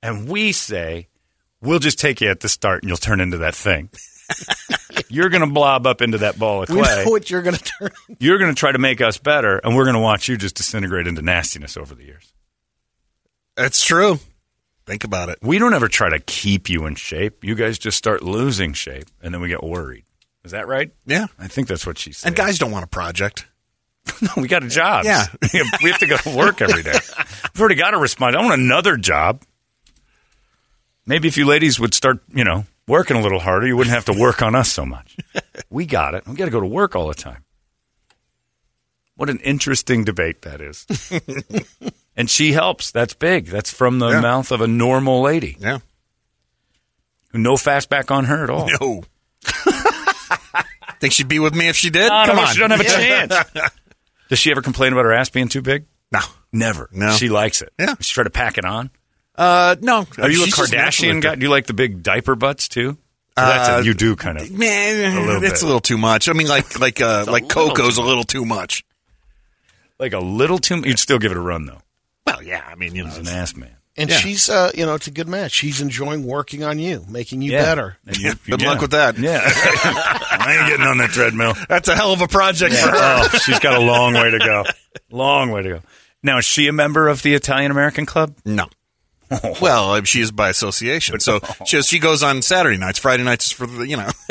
and 0.02 0.28
we 0.30 0.52
say 0.52 1.08
we'll 1.62 1.80
just 1.80 1.98
take 2.00 2.20
you 2.22 2.30
at 2.30 2.42
the 2.42 2.50
start, 2.50 2.84
and 2.84 2.90
you'll 2.90 2.98
turn 2.98 3.22
into 3.22 3.38
that 3.40 3.56
thing. 3.56 3.90
You're 5.10 5.30
going 5.30 5.42
to 5.42 5.54
blob 5.54 5.86
up 5.86 6.02
into 6.02 6.20
that 6.20 6.40
ball 6.40 6.64
of 6.64 6.70
We 6.70 6.82
clay. 6.82 7.04
know 7.04 7.12
what 7.12 7.30
you're 7.30 7.42
going 7.42 7.56
to 7.56 7.64
turn. 7.64 7.90
You're 8.20 8.38
going 8.40 8.54
to 8.54 8.58
try 8.60 8.72
to 8.72 8.80
make 8.80 9.02
us 9.02 9.18
better, 9.18 9.58
and 9.60 9.76
we're 9.76 9.84
going 9.84 9.96
to 9.96 10.00
watch 10.02 10.28
you 10.28 10.38
just 10.38 10.56
disintegrate 10.56 11.08
into 11.08 11.22
nastiness 11.22 11.78
over 11.78 11.94
the 11.94 12.04
years. 12.04 12.34
That's 13.56 13.84
true. 13.86 14.20
Think 14.86 15.04
about 15.04 15.30
it. 15.30 15.40
We 15.42 15.60
don't 15.60 15.74
ever 15.74 15.88
try 15.88 16.10
to 16.10 16.20
keep 16.20 16.70
you 16.70 16.86
in 16.86 16.96
shape. 16.96 17.44
You 17.44 17.56
guys 17.56 17.78
just 17.78 17.98
start 17.98 18.24
losing 18.24 18.74
shape, 18.74 19.06
and 19.22 19.34
then 19.34 19.42
we 19.42 19.48
get 19.50 19.64
worried. 19.64 20.04
Is 20.44 20.52
that 20.52 20.68
right? 20.68 20.92
Yeah. 21.06 21.28
I 21.40 21.48
think 21.48 21.68
that's 21.68 21.86
what 21.86 21.98
she 21.98 22.12
said. 22.12 22.28
And 22.28 22.36
guys 22.36 22.58
don't 22.60 22.72
want 22.72 22.84
a 22.84 22.88
project. 22.88 23.46
no, 24.22 24.30
we 24.38 24.48
got 24.50 24.64
a 24.64 24.68
job. 24.68 25.06
Yeah. 25.06 25.26
we 25.82 25.90
have 25.90 26.00
to 26.00 26.08
go 26.08 26.18
to 26.18 26.36
work 26.36 26.62
every 26.62 26.84
day. 26.84 26.92
We've 27.54 27.60
already 27.62 27.76
got 27.76 27.94
a 27.94 27.98
response. 27.98 28.36
I 28.36 28.42
want 28.42 28.60
another 28.60 28.98
job. 28.98 29.42
Maybe 31.06 31.28
if 31.28 31.38
you 31.38 31.46
ladies 31.46 31.80
would 31.80 31.94
start, 31.94 32.20
you 32.34 32.44
know, 32.44 32.66
working 32.88 33.18
a 33.18 33.22
little 33.22 33.40
harder, 33.40 33.68
you 33.68 33.76
wouldn't 33.78 33.94
have 33.94 34.06
to 34.06 34.14
work 34.14 34.42
on 34.42 34.56
us 34.56 34.72
so 34.72 34.86
much. 34.86 35.16
We 35.70 35.86
got 35.88 36.14
it. 36.14 36.28
We 36.28 36.36
got 36.36 36.46
to 36.46 36.52
go 36.52 36.60
to 36.60 36.68
work 36.68 36.96
all 36.96 37.08
the 37.08 37.14
time. 37.16 37.44
What 39.16 39.30
an 39.30 39.40
interesting 39.40 40.04
debate 40.04 40.44
that 40.44 40.62
is. 40.62 40.86
and 42.16 42.30
she 42.30 42.52
helps. 42.54 42.92
That's 42.92 43.14
big. 43.14 43.48
That's 43.48 43.72
from 43.74 44.00
the 44.00 44.10
Yeah. 44.10 44.22
mouth 44.22 44.52
of 44.52 44.62
a 44.62 44.68
normal 44.68 45.22
lady. 45.22 45.58
Yeah. 45.60 45.80
No 47.34 47.54
fastback 47.54 48.12
on 48.12 48.26
her 48.26 48.44
at 48.44 48.50
all. 48.52 48.70
No. 48.80 49.04
Think 51.00 51.14
she'd 51.14 51.28
be 51.28 51.40
with 51.40 51.54
me 51.56 51.68
if 51.70 51.76
she 51.76 51.90
did? 51.90 52.10
No, 52.10 52.24
Come 52.26 52.36
no, 52.38 52.42
on. 52.44 52.54
she 52.54 52.60
doesn't 52.60 52.72
have 52.72 52.82
a 52.82 52.84
chance. 52.84 53.72
Does 54.30 54.40
she 54.40 54.52
ever 54.52 54.62
complain 54.62 54.94
about 54.94 55.06
her 55.06 55.14
ass 55.14 55.30
being 55.30 55.48
too 55.50 55.62
big? 55.62 55.86
No. 56.12 56.20
Never. 56.52 56.90
No. 56.92 57.12
She 57.12 57.30
likes 57.30 57.62
it. 57.62 57.74
Yeah. 57.80 57.96
She 58.00 58.14
try 58.14 58.24
to 58.24 58.30
pack 58.30 58.58
it 58.58 58.66
on. 58.66 58.90
Uh, 59.36 59.76
no. 59.82 60.06
Are 60.20 60.30
you 60.30 60.46
She's 60.46 60.54
a 60.58 60.62
Kardashian 60.62 61.22
guy? 61.22 61.36
Do 61.36 61.42
you 61.42 61.50
like 61.50 61.66
the 61.68 61.74
big 61.74 62.04
diaper 62.04 62.36
butts 62.36 62.68
too? 62.68 62.98
That's 63.36 63.70
a, 63.70 63.76
Uh, 63.78 63.80
you 63.80 63.94
do 63.96 64.16
kind 64.16 64.40
of. 64.40 64.52
Man, 64.52 65.18
A 65.18 65.26
little 65.26 65.44
it's 65.44 65.54
bit. 65.54 65.64
a 65.64 65.66
little 65.66 65.80
too 65.82 65.98
much. 65.98 66.30
I 66.30 66.34
mean, 66.34 66.48
like 66.48 66.80
like 66.80 67.02
uh, 67.02 67.26
like 67.28 67.44
little 67.56 67.70
Coco's 67.70 67.98
a 67.98 68.04
little 68.04 68.24
too 68.24 68.46
much. 68.46 68.84
Like 70.00 70.14
a 70.14 70.20
little 70.20 70.60
too. 70.60 70.82
You'd 70.86 71.00
still 71.00 71.18
give 71.20 71.32
it 71.32 71.38
a 71.38 71.42
run 71.42 71.66
though. 71.66 71.82
Well, 72.28 72.44
yeah. 72.44 72.64
I 72.68 72.76
mean, 72.76 72.94
you 72.96 73.04
know, 73.04 73.10
He's 73.10 73.18
an 73.18 73.28
ass 73.28 73.56
man. 73.56 73.76
And 73.96 74.10
Yeah. 74.10 74.18
she's, 74.18 74.50
uh, 74.50 74.72
you 74.74 74.86
know, 74.88 74.96
it's 74.96 75.06
a 75.06 75.12
good 75.12 75.28
match. 75.28 75.52
She's 75.52 75.80
enjoying 75.80 76.24
working 76.26 76.64
on 76.64 76.80
you, 76.80 77.06
making 77.10 77.42
you 77.44 77.52
Yeah. 77.52 77.62
better. 77.64 77.98
And 78.08 78.18
Yeah, 78.18 78.34
good 78.48 78.62
luck 78.64 78.82
with 78.82 78.92
that. 78.92 79.20
Yeah. 79.20 79.42
I 79.46 80.58
ain't 80.60 80.68
getting 80.68 80.86
on 80.86 80.98
that 80.98 81.12
treadmill. 81.12 81.54
that's 81.70 81.90
a 81.90 81.96
hell 81.96 82.12
of 82.12 82.22
a 82.22 82.28
project 82.28 82.74
for 82.76 82.90
her. 82.90 82.96
Oh, 82.96 83.38
she's 83.40 83.60
got 83.60 83.76
a 83.76 83.80
long 83.80 84.14
way 84.14 84.32
to 84.32 84.40
go. 84.40 84.64
Long 85.12 85.52
way 85.52 85.62
to 85.64 85.70
go. 85.70 85.82
Now, 86.24 86.40
is 86.40 86.46
she 86.46 86.68
a 86.68 86.74
member 86.74 87.08
of 87.08 87.22
the 87.22 87.36
Italian 87.36 87.70
American 87.72 88.06
Club? 88.08 88.36
No. 88.46 88.68
Well, 89.62 89.94
uh, 89.94 90.04
she 90.04 90.22
is 90.22 90.32
by 90.32 90.50
association. 90.50 91.20
So 91.20 91.40
she, 91.66 91.82
she 91.82 92.00
goes 92.00 92.24
on 92.24 92.42
Saturday 92.42 92.78
nights. 92.78 93.00
Friday 93.00 93.24
nights 93.24 93.46
is 93.46 93.52
for 93.52 93.68
the, 93.68 93.88
you 93.88 93.98
know. 93.98 94.10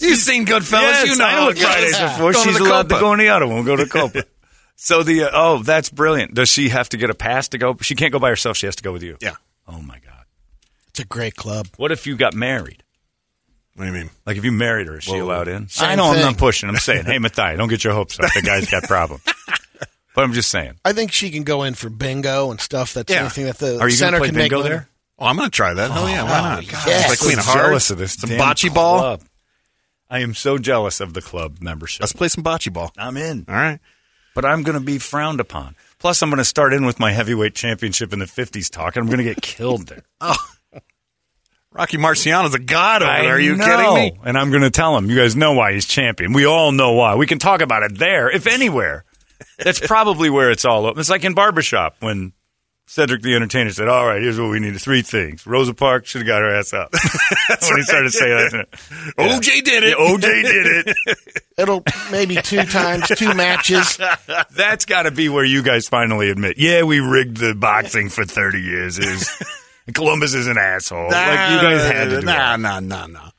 You've 0.00 0.18
seen 0.18 0.46
Goodfellas. 0.46 0.82
Yes, 0.82 1.08
you 1.08 1.16
know 1.16 1.24
I 1.24 1.32
know 1.32 1.40
how 1.40 1.46
what. 1.46 1.58
Fridays 1.58 1.98
are 1.98 2.18
for. 2.18 2.34
She's 2.34 2.58
the 2.58 2.64
allowed 2.64 2.88
to 2.90 3.00
go 3.00 3.12
in 3.12 3.18
the 3.18 3.28
other 3.28 3.46
one. 3.46 3.64
Go 3.64 3.76
to 3.76 3.86
Copa. 3.86 4.24
so 4.76 5.02
the 5.02 5.24
uh, 5.24 5.30
oh, 5.32 5.62
that's 5.62 5.88
brilliant. 5.90 6.34
Does 6.34 6.48
she 6.48 6.68
have 6.68 6.88
to 6.90 6.96
get 6.96 7.10
a 7.10 7.14
pass 7.14 7.48
to 7.48 7.58
go? 7.58 7.76
She 7.80 7.94
can't 7.94 8.12
go 8.12 8.18
by 8.18 8.28
herself. 8.28 8.56
She 8.56 8.66
has 8.66 8.76
to 8.76 8.82
go 8.82 8.92
with 8.92 9.02
you. 9.02 9.16
Yeah. 9.20 9.34
Oh 9.66 9.80
my 9.80 9.98
god. 9.98 10.24
It's 10.88 11.00
a 11.00 11.06
great 11.06 11.34
club. 11.34 11.68
What 11.76 11.92
if 11.92 12.06
you 12.06 12.16
got 12.16 12.34
married? 12.34 12.82
What 13.74 13.86
do 13.86 13.92
you 13.92 13.96
mean? 13.96 14.10
Like 14.26 14.36
if 14.36 14.44
you 14.44 14.52
married 14.52 14.88
her, 14.88 14.98
is 14.98 15.04
she 15.04 15.12
Whoa. 15.12 15.24
allowed 15.24 15.48
in? 15.48 15.68
Same 15.68 15.90
I 15.90 15.94
know 15.94 16.12
I'm 16.12 16.20
not 16.20 16.36
pushing. 16.36 16.68
I'm 16.68 16.76
saying, 16.76 17.06
hey, 17.06 17.18
Matthias, 17.18 17.56
don't 17.56 17.68
get 17.68 17.82
your 17.82 17.94
hopes 17.94 18.18
up. 18.20 18.30
The 18.34 18.42
guy's 18.42 18.68
got 18.70 18.82
problems. 18.82 19.22
But 20.14 20.22
I'm 20.24 20.32
just 20.32 20.50
saying. 20.50 20.74
I 20.84 20.92
think 20.92 21.12
she 21.12 21.30
can 21.30 21.42
go 21.44 21.62
in 21.62 21.74
for 21.74 21.88
bingo 21.90 22.50
and 22.50 22.60
stuff. 22.60 22.94
That's 22.94 23.12
Yeah. 23.12 23.20
anything 23.20 23.46
that 23.46 23.58
the 23.58 23.72
Are 23.72 23.72
you 23.72 23.78
going 23.78 23.90
center 23.92 24.16
to 24.16 24.20
play 24.20 24.28
can 24.28 24.36
make 24.36 24.50
bingo 24.50 24.58
money. 24.58 24.68
there? 24.70 24.88
Oh, 25.18 25.26
I'm 25.26 25.36
going 25.36 25.50
to 25.50 25.54
try 25.54 25.74
that. 25.74 25.90
Hell 25.90 26.08
yeah, 26.08 26.22
why 26.22 26.38
oh, 26.38 26.42
not? 26.42 26.64
yes. 26.66 26.86
It's 26.86 27.08
like 27.10 27.18
Queen 27.18 27.38
of 27.38 27.44
so 27.44 27.50
Hearts. 27.52 27.66
jealous 27.68 27.90
of 27.90 27.98
this. 27.98 28.12
Some 28.14 28.30
damn 28.30 28.40
bocce 28.40 28.72
ball. 28.74 28.98
club. 29.00 29.22
I 30.08 30.20
am 30.20 30.34
so 30.34 30.56
jealous 30.58 31.00
of 31.00 31.12
the 31.14 31.20
club 31.22 31.58
membership. 31.60 32.00
Let's 32.00 32.12
play 32.14 32.28
some 32.28 32.42
bocce 32.42 32.72
ball. 32.72 32.90
I'm 32.96 33.16
in. 33.16 33.44
All 33.48 33.54
right. 33.54 33.78
but 34.34 34.44
I'm 34.44 34.62
going 34.62 34.78
to 34.78 34.84
be 34.84 34.98
frowned 34.98 35.38
upon. 35.40 35.76
Plus, 35.98 36.22
I'm 36.22 36.30
going 36.30 36.38
to 36.38 36.44
start 36.44 36.72
in 36.72 36.86
with 36.86 36.98
my 36.98 37.12
heavyweight 37.12 37.54
championship 37.54 38.12
in 38.12 38.18
the 38.20 38.24
50s 38.24 38.70
talk, 38.70 38.96
and 38.96 39.02
I'm 39.04 39.06
going 39.08 39.18
to 39.18 39.24
get 39.34 39.42
killed 39.42 39.86
there. 39.88 40.02
Oh. 40.20 40.34
Rocky 41.72 41.98
Marciano's 41.98 42.52
a 42.54 42.58
god 42.58 43.02
over 43.02 43.12
there. 43.12 43.34
Are 43.36 43.38
you 43.38 43.54
know. 43.54 43.64
kidding 43.64 43.94
me? 43.94 44.18
And 44.24 44.36
I'm 44.36 44.50
going 44.50 44.62
to 44.64 44.70
tell 44.72 44.96
him, 44.96 45.08
you 45.08 45.16
guys 45.16 45.36
know 45.36 45.52
why 45.52 45.72
he's 45.72 45.86
champion. 45.86 46.32
We 46.32 46.44
all 46.44 46.72
know 46.72 46.92
why. 46.94 47.14
We 47.14 47.28
can 47.28 47.38
talk 47.38 47.60
about 47.60 47.84
it 47.84 47.96
there, 47.96 48.28
if 48.28 48.48
anywhere. 48.48 49.04
That's 49.58 49.80
probably 49.86 50.30
where 50.30 50.50
it's 50.50 50.64
all 50.64 50.86
open. 50.86 51.00
It's 51.00 51.10
like 51.10 51.24
in 51.24 51.34
Barbershop 51.34 51.96
when 52.00 52.32
Cedric 52.86 53.22
the 53.22 53.34
Entertainer 53.36 53.70
said, 53.70 53.86
all 53.88 54.06
right, 54.06 54.20
here's 54.20 54.38
what 54.40 54.50
we 54.50 54.58
need. 54.58 54.76
Three 54.80 55.02
things. 55.02 55.46
Rosa 55.46 55.74
Parks 55.74 56.10
should 56.10 56.22
have 56.22 56.26
got 56.26 56.40
her 56.42 56.50
ass 56.56 56.72
up. 56.72 56.92
when 57.62 57.76
he 57.76 57.82
started 57.84 58.10
saying 58.12 58.48
that. 58.52 58.70
OJ 59.18 59.62
did 59.64 59.84
it. 59.84 59.90
Yeah, 59.90 60.04
OJ 60.16 60.20
did 60.42 60.86
it. 60.88 61.42
It'll 61.58 61.84
maybe 62.10 62.36
two 62.36 62.64
times, 62.64 63.06
two 63.08 63.32
matches. 63.34 63.98
That's 64.50 64.86
got 64.86 65.02
to 65.02 65.10
be 65.12 65.28
where 65.28 65.44
you 65.44 65.62
guys 65.62 65.88
finally 65.88 66.30
admit, 66.30 66.56
yeah, 66.58 66.82
we 66.82 66.98
rigged 67.00 67.36
the 67.36 67.54
boxing 67.54 68.08
for 68.08 68.24
30 68.24 68.60
years. 68.60 68.98
Was, 68.98 69.42
Columbus 69.94 70.34
is 70.34 70.46
an 70.48 70.58
asshole. 70.58 71.10
like 71.10 71.50
you 71.52 71.60
guys 71.60 71.90
had 71.90 72.04
to 72.10 72.20
do 72.20 72.26
Nah, 72.26 72.54
it. 72.54 72.58
nah, 72.60 72.80
nah, 72.80 73.06
nah. 73.06 73.30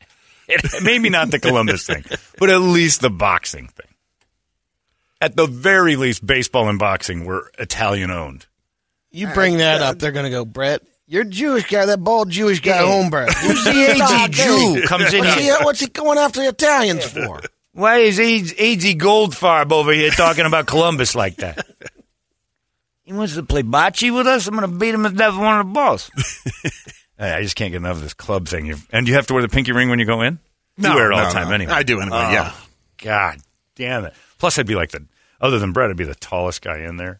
It- 0.47 0.83
Maybe 0.83 1.09
not 1.09 1.29
the 1.31 1.39
Columbus 1.39 1.85
thing, 1.87 2.03
but 2.37 2.49
at 2.49 2.57
least 2.59 3.01
the 3.01 3.09
boxing 3.09 3.67
thing. 3.67 3.87
At 5.21 5.35
the 5.37 5.45
very 5.45 5.95
least, 5.95 6.25
baseball 6.25 6.67
and 6.67 6.79
boxing 6.79 7.25
were 7.25 7.51
Italian 7.59 8.09
owned. 8.11 8.47
You 9.11 9.27
bring 9.27 9.57
that 9.59 9.81
up, 9.81 9.99
they're 9.99 10.11
going 10.11 10.23
to 10.25 10.31
go, 10.31 10.43
Brett. 10.45 10.81
You're 11.05 11.23
a 11.23 11.25
Jewish 11.25 11.69
guy, 11.69 11.85
that 11.85 12.03
bald 12.03 12.29
Jewish 12.29 12.59
guy, 12.61 12.79
Holmberg. 12.79 13.31
Who's 13.41 13.63
the 13.63 13.71
AG 13.71 14.31
Jew? 14.31 14.87
Comes 14.87 15.13
in 15.13 15.19
What's 15.19 15.33
here. 15.35 15.43
he, 15.43 15.51
uh, 15.51 15.63
what's 15.65 15.79
he 15.81 15.87
going 15.87 16.17
after 16.17 16.41
the 16.41 16.47
Italians 16.49 17.05
for? 17.05 17.41
Why 17.73 17.97
is 17.99 18.19
A.G. 18.19 18.95
Goldfarb 18.97 19.71
over 19.71 19.93
here 19.93 20.09
talking 20.11 20.45
about 20.45 20.65
Columbus 20.67 21.15
like 21.15 21.37
that? 21.37 21.65
He 23.03 23.13
wants 23.13 23.33
to 23.35 23.43
play 23.43 23.61
bocce 23.63 24.15
with 24.15 24.25
us. 24.27 24.47
I'm 24.47 24.55
going 24.55 24.69
to 24.71 24.77
beat 24.77 24.93
him 24.93 25.03
to 25.03 25.09
death 25.09 25.33
with 25.33 25.41
one 25.41 25.59
of 25.59 25.67
the 25.67 25.73
balls. 25.73 26.09
Hey, 27.17 27.31
I 27.33 27.41
just 27.41 27.55
can't 27.57 27.71
get 27.71 27.77
enough 27.77 27.97
of 27.97 28.03
this 28.03 28.13
club 28.13 28.47
thing. 28.47 28.67
You- 28.67 28.77
And 28.93 29.05
you 29.07 29.15
have 29.15 29.27
to 29.27 29.33
wear 29.33 29.41
the 29.41 29.49
pinky 29.49 29.73
ring 29.73 29.89
when 29.89 29.99
you 29.99 30.05
go 30.05 30.21
in? 30.21 30.39
No, 30.77 30.89
you 30.91 30.95
wear 30.95 31.11
it 31.11 31.13
all 31.15 31.19
no, 31.23 31.27
the 31.27 31.33
time 31.33 31.49
no. 31.49 31.53
anyway. 31.55 31.73
I 31.73 31.83
do 31.83 31.99
anyway, 31.99 32.17
Oh, 32.17 32.31
yeah. 32.31 32.53
God 32.99 33.39
damn 33.75 34.05
it. 34.05 34.13
Plus, 34.37 34.57
I'd 34.57 34.65
be 34.67 34.75
like 34.75 34.91
the, 34.91 35.05
other 35.41 35.59
than 35.59 35.73
Brett, 35.73 35.89
I'd 35.89 35.97
be 35.97 36.03
the 36.05 36.15
tallest 36.15 36.61
guy 36.61 36.79
in 36.79 36.95
there. 36.97 37.19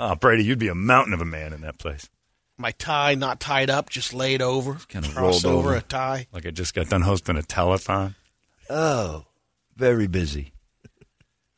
oh, 0.00 0.14
Brady, 0.20 0.42
you'd 0.44 0.58
be 0.58 0.68
a 0.68 0.74
mountain 0.74 1.12
of 1.14 1.20
a 1.20 1.24
man 1.24 1.52
in 1.52 1.60
that 1.60 1.78
place. 1.78 2.08
My 2.56 2.70
tie 2.72 3.14
not 3.14 3.40
tied 3.40 3.68
up, 3.70 3.90
just 3.90 4.14
laid 4.14 4.40
over. 4.42 4.78
Kinda 4.88 5.08
rolled 5.16 5.44
over 5.44 5.70
over. 5.70 5.74
a 5.76 5.80
tie. 5.82 6.26
Like 6.32 6.46
I 6.46 6.50
just 6.50 6.74
got 6.74 6.88
done 6.88 7.02
hosting 7.02 7.36
a 7.36 7.42
telethon. 7.42 8.14
Oh, 8.70 9.24
very 9.76 10.06
busy. 10.06 10.52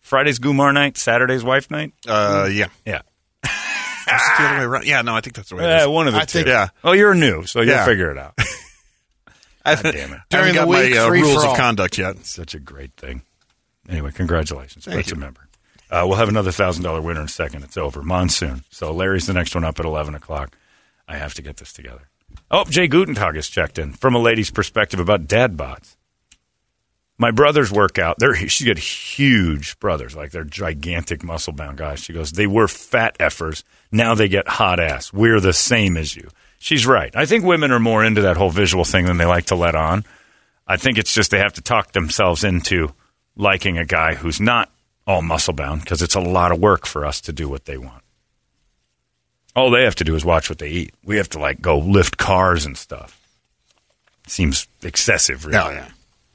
Friday's 0.01 0.39
Gumar 0.39 0.73
night, 0.73 0.97
Saturday's 0.97 1.45
wife 1.45 1.71
night. 1.71 1.93
Uh, 2.09 2.49
yeah. 2.51 2.69
Yeah. 2.87 3.03
Is 3.45 3.51
it 4.23 4.39
the 4.39 4.45
other 4.45 4.59
way 4.59 4.65
around? 4.65 4.87
Yeah, 4.87 5.03
no, 5.03 5.15
I 5.17 5.21
think 5.21 5.35
that's 5.37 5.49
the 5.51 5.57
way 5.57 5.65
it 5.65 5.67
Yeah, 5.67 5.87
one 5.87 6.07
of 6.07 6.15
the 6.15 6.21
I 6.21 6.25
two. 6.25 6.39
think- 6.39 6.47
Yeah. 6.49 6.69
Oh, 6.85 6.93
you're 6.93 7.15
new, 7.15 7.45
so 7.45 7.61
you'll 7.61 7.71
Yeah. 7.75 7.85
figure 7.85 8.11
it 8.13 8.19
out. 8.19 8.35
I 9.65 9.71
haven't, 9.75 9.93
damn 9.97 10.13
it. 10.13 10.21
I 10.33 10.37
haven't 10.37 10.53
During 10.53 10.55
got 10.55 10.61
the 10.63 10.67
week, 10.69 10.95
my 10.95 10.99
uh, 11.03 11.09
rules 11.11 11.45
of 11.45 11.57
conduct 11.57 11.99
yet. 11.99 12.25
Such 12.25 12.55
a 12.55 12.61
great 12.61 12.93
thing. 12.97 13.23
Anyway, 13.89 14.11
congratulations. 14.13 14.87
You. 14.87 14.93
a 14.93 15.17
member. 15.17 15.47
Uh, 15.91 16.05
we'll 16.07 16.17
have 16.17 16.29
another 16.29 16.51
thousand 16.51 16.83
dollar 16.83 17.01
winner 17.01 17.21
in 17.21 17.27
a 17.27 17.29
second. 17.29 17.63
It's 17.63 17.77
over. 17.77 18.03
Monsoon. 18.03 18.65
So 18.71 18.93
Larry's 18.93 19.27
the 19.27 19.33
next 19.33 19.55
one 19.55 19.65
up 19.65 19.79
at 19.79 19.87
eleven 19.87 20.15
o'clock. 20.15 20.57
I 21.07 21.17
have 21.17 21.35
to 21.35 21.43
get 21.43 21.59
this 21.59 21.73
together. 21.73 22.09
Oh, 22.51 22.65
Jay 22.65 22.89
Gutentag 22.89 23.37
has 23.37 23.49
checked 23.49 23.79
in 23.79 23.93
from 23.93 24.15
a 24.15 24.19
lady's 24.19 24.51
perspective 24.51 24.99
about 24.99 25.29
dad 25.29 25.57
bods. 25.57 25.97
My 27.19 27.31
brothers 27.31 27.73
work 27.73 27.99
out. 27.99 28.19
They're 28.19 28.35
she's 28.35 28.67
got 28.67 28.79
huge 28.79 29.79
brothers, 29.79 30.15
like 30.15 30.33
they're 30.33 30.45
gigantic 30.45 31.23
muscle 31.25 31.53
bound 31.53 31.79
guys. 31.79 32.01
She 32.01 32.13
goes, 32.13 32.33
they 32.33 32.47
were 32.47 32.69
fat 32.69 33.17
effers. 33.19 33.63
Now 33.91 34.15
they 34.15 34.29
get 34.29 34.49
hot 34.49 34.81
ass. 34.81 35.13
We're 35.13 35.41
the 35.41 35.53
same 35.55 35.97
as 35.97 36.15
you. 36.15 36.29
She's 36.59 36.87
right. 36.87 37.15
I 37.15 37.27
think 37.27 37.45
women 37.45 37.71
are 37.71 37.79
more 37.79 38.05
into 38.05 38.23
that 38.23 38.37
whole 38.37 38.51
visual 38.51 38.85
thing 38.85 39.07
than 39.07 39.17
they 39.17 39.25
like 39.25 39.47
to 39.47 39.55
let 39.55 39.75
on. 39.75 40.05
I 40.67 40.77
think 40.77 40.99
it's 40.99 41.15
just 41.15 41.31
they 41.31 41.39
have 41.39 41.55
to 41.55 41.63
talk 41.63 41.93
themselves 41.93 42.45
into 42.45 42.93
liking 43.37 43.79
a 43.79 43.85
guy 43.85 44.15
who's 44.15 44.41
not 44.41 44.71
all 45.07 45.23
muscle 45.23 45.55
bound 45.55 45.83
because 45.83 46.03
it's 46.03 46.15
a 46.15 46.21
lot 46.21 46.53
of 46.53 46.59
work 46.59 46.87
for 46.87 47.07
us 47.07 47.21
to 47.23 47.33
do 47.33 47.49
what 47.49 47.67
they 47.67 47.77
want. 47.77 48.03
All 49.55 49.71
they 49.71 49.85
have 49.85 49.95
to 49.97 50.05
do 50.05 50.15
is 50.15 50.25
watch 50.25 50.51
what 50.51 50.59
they 50.59 50.69
eat. 50.69 50.95
We 51.05 51.17
have 51.17 51.31
to 51.31 51.39
like 51.39 51.61
go 51.61 51.79
lift 51.79 52.19
cars 52.19 52.67
and 52.67 52.77
stuff. 52.77 53.21
Seems 54.27 54.67
excessive, 54.83 55.47
really. 55.47 55.59
Oh, 55.59 55.71
yeah. 55.71 55.89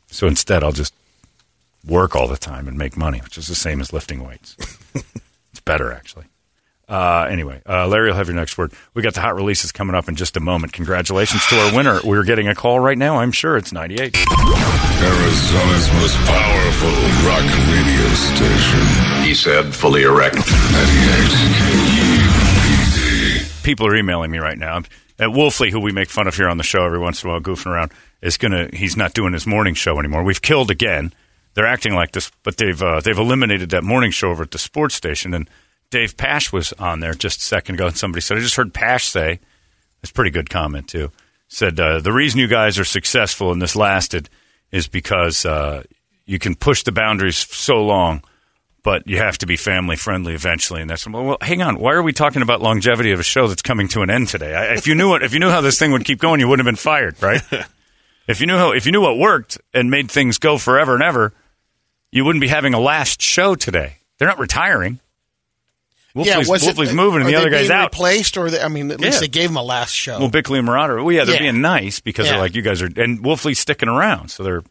So 0.08 0.28
instead, 0.28 0.64
I'll 0.64 0.72
just 0.72 0.94
work 1.86 2.16
all 2.16 2.28
the 2.28 2.38
time 2.38 2.68
and 2.68 2.78
make 2.78 2.96
money, 2.96 3.20
which 3.20 3.38
is 3.38 3.48
the 3.48 3.56
same 3.56 3.82
as 3.82 3.92
lifting 3.92 4.26
weights. 4.26 4.56
it's 4.96 5.62
better, 5.66 5.92
actually. 5.92 6.26
Uh, 6.92 7.26
anyway, 7.30 7.62
uh, 7.68 7.88
Larry 7.88 8.10
will 8.10 8.18
have 8.18 8.28
your 8.28 8.36
next 8.36 8.58
word. 8.58 8.74
We 8.94 9.02
got 9.02 9.14
the 9.14 9.22
hot 9.22 9.36
releases 9.36 9.72
coming 9.72 9.96
up 9.96 10.10
in 10.10 10.16
just 10.16 10.36
a 10.36 10.42
moment. 10.42 10.74
Congratulations 10.74 11.46
to 11.48 11.56
our 11.58 11.74
winner. 11.74 12.02
We're 12.04 12.26
getting 12.26 12.50
a 12.50 12.56
call 12.56 12.82
right 12.82 12.98
now. 12.98 13.20
I'm 13.20 13.32
sure 13.32 13.56
it's 13.56 13.72
98. 13.72 14.14
Arizona's 14.18 15.88
most 15.94 16.18
powerful 16.28 16.92
rock 17.26 17.48
radio 17.72 18.10
station. 18.14 18.86
He 19.24 19.34
said, 19.34 19.74
fully 19.74 20.04
erect. 20.04 20.36
98 20.36 21.62
people 23.64 23.88
are 23.88 23.96
emailing 23.96 24.32
me 24.32 24.40
right 24.40 24.58
now. 24.58 24.78
At 25.20 25.30
Wolfley, 25.30 25.72
who 25.72 25.80
we 25.80 25.92
make 25.92 26.10
fun 26.10 26.28
of 26.28 26.36
here 26.36 26.50
on 26.50 26.58
the 26.58 26.64
show 26.64 26.84
every 26.86 27.00
once 27.00 27.24
in 27.24 27.30
a 27.30 27.34
while, 27.34 27.42
goofing 27.42 27.68
around, 27.68 27.92
is 28.22 28.38
gonna. 28.38 28.70
He's 28.74 28.98
not 28.98 29.14
doing 29.14 29.34
his 29.34 29.46
morning 29.46 29.76
show 29.76 30.00
anymore. 30.00 30.24
We've 30.24 30.42
killed 30.42 30.72
again. 30.72 31.14
They're 31.54 31.68
acting 31.68 31.94
like 31.94 32.12
this, 32.12 32.32
but 32.44 32.58
they've 32.58 32.82
uh, 32.82 33.02
they've 33.02 33.18
eliminated 33.18 33.70
that 33.70 33.84
morning 33.84 34.12
show 34.12 34.32
over 34.32 34.44
at 34.44 34.52
the 34.52 34.58
sports 34.58 34.96
station. 34.96 35.34
And 35.34 35.50
Dave 35.92 36.18
Pasch 36.18 36.52
was 36.52 36.74
on 36.74 37.02
there 37.02 37.14
just 37.14 37.40
a 37.40 37.44
second 37.44 37.76
ago, 37.76 37.88
and 37.88 37.98
somebody 37.98 38.22
said, 38.22 38.38
I 38.38 38.40
just 38.40 38.56
heard 38.56 38.74
Pasch 38.74 39.06
say, 39.06 39.40
it's 40.02 40.12
a 40.12 40.14
pretty 40.14 40.32
good 40.32 40.50
comment, 40.50 40.88
too. 40.88 41.12
Said, 41.50 41.80
uh, 41.80 42.00
the 42.00 42.14
reason 42.14 42.40
you 42.40 42.48
guys 42.48 42.80
are 42.80 42.86
successful 42.86 43.52
and 43.52 43.62
this 43.62 43.76
lasted 43.76 44.30
is 44.72 44.88
because 44.88 45.46
uh, 45.46 45.84
you 46.26 46.40
can 46.40 46.56
push 46.56 46.84
the 46.84 46.94
boundaries 46.94 47.38
so 47.38 47.84
long, 47.84 48.24
but 48.84 49.06
you 49.06 49.18
have 49.18 49.38
to 49.40 49.46
be 49.46 49.58
family 49.58 49.98
friendly 49.98 50.34
eventually. 50.34 50.82
And 50.82 50.90
that's, 50.90 51.06
well, 51.06 51.24
well, 51.24 51.38
hang 51.42 51.62
on. 51.62 51.78
Why 51.78 51.92
are 51.92 52.02
we 52.02 52.14
talking 52.14 52.42
about 52.42 52.62
longevity 52.62 53.12
of 53.12 53.20
a 53.20 53.24
show 53.24 53.48
that's 53.48 53.62
coming 53.62 53.90
to 53.90 54.02
an 54.02 54.10
end 54.10 54.30
today? 54.30 54.56
I, 54.56 54.74
if, 54.76 54.88
you 54.88 54.96
knew 54.96 55.10
what, 55.10 55.24
if 55.24 55.34
you 55.34 55.42
knew 55.42 55.50
how 55.50 55.62
this 55.62 55.78
thing 55.78 55.92
would 55.92 56.06
keep 56.06 56.20
going, 56.20 56.40
you 56.40 56.48
wouldn't 56.48 56.66
have 56.66 56.72
been 56.72 56.78
fired, 56.78 57.22
right? 57.22 57.42
if, 58.28 58.40
you 58.40 58.48
knew 58.48 58.58
how, 58.58 58.72
if 58.72 58.86
you 58.86 58.94
knew 58.94 59.02
what 59.02 59.18
worked 59.18 59.60
and 59.74 59.92
made 59.92 60.10
things 60.10 60.40
go 60.40 60.58
forever 60.58 60.94
and 60.94 61.04
ever, 61.04 61.34
you 62.12 62.24
wouldn't 62.24 62.42
be 62.42 62.48
having 62.48 62.74
a 62.74 62.80
last 62.80 63.22
show 63.22 63.56
today. 63.56 63.98
They're 64.18 64.28
not 64.28 64.40
retiring. 64.40 65.02
Wolfley's, 66.16 66.50
was 66.50 66.68
it- 66.68 66.76
Wolfley's 66.76 66.94
moving 66.94 67.22
and 67.22 67.24
are 67.24 67.26
the 67.26 67.32
they 67.32 67.36
other 67.38 67.50
guy's 67.50 67.68
being 67.70 67.72
out. 67.80 67.92
Replaced, 67.94 68.38
or 68.38 68.50
they, 68.50 68.62
I 68.62 68.68
mean, 68.68 68.92
at 68.92 69.00
least 69.00 69.16
Yeah. 69.16 69.20
they 69.22 69.28
gave 69.30 69.50
him 69.50 69.56
a 69.56 69.64
last 69.64 69.94
show. 69.94 70.20
Well, 70.20 70.30
Bickley 70.30 70.60
and 70.60 70.68
Marotta. 70.68 71.04
Well, 71.04 71.12
yeah, 71.16 71.24
they're 71.24 71.36
Yeah. 71.36 71.42
being 71.52 71.62
nice 71.62 72.00
because 72.02 72.26
Yeah. 72.26 72.34
they're 72.34 72.42
like, 72.42 72.56
you 72.56 72.62
guys 72.62 72.82
are, 72.82 72.88
and 72.88 73.24
Wolfley's 73.24 73.60
sticking 73.60 73.88
around. 73.90 74.30
So 74.30 74.44
they're, 74.44 74.64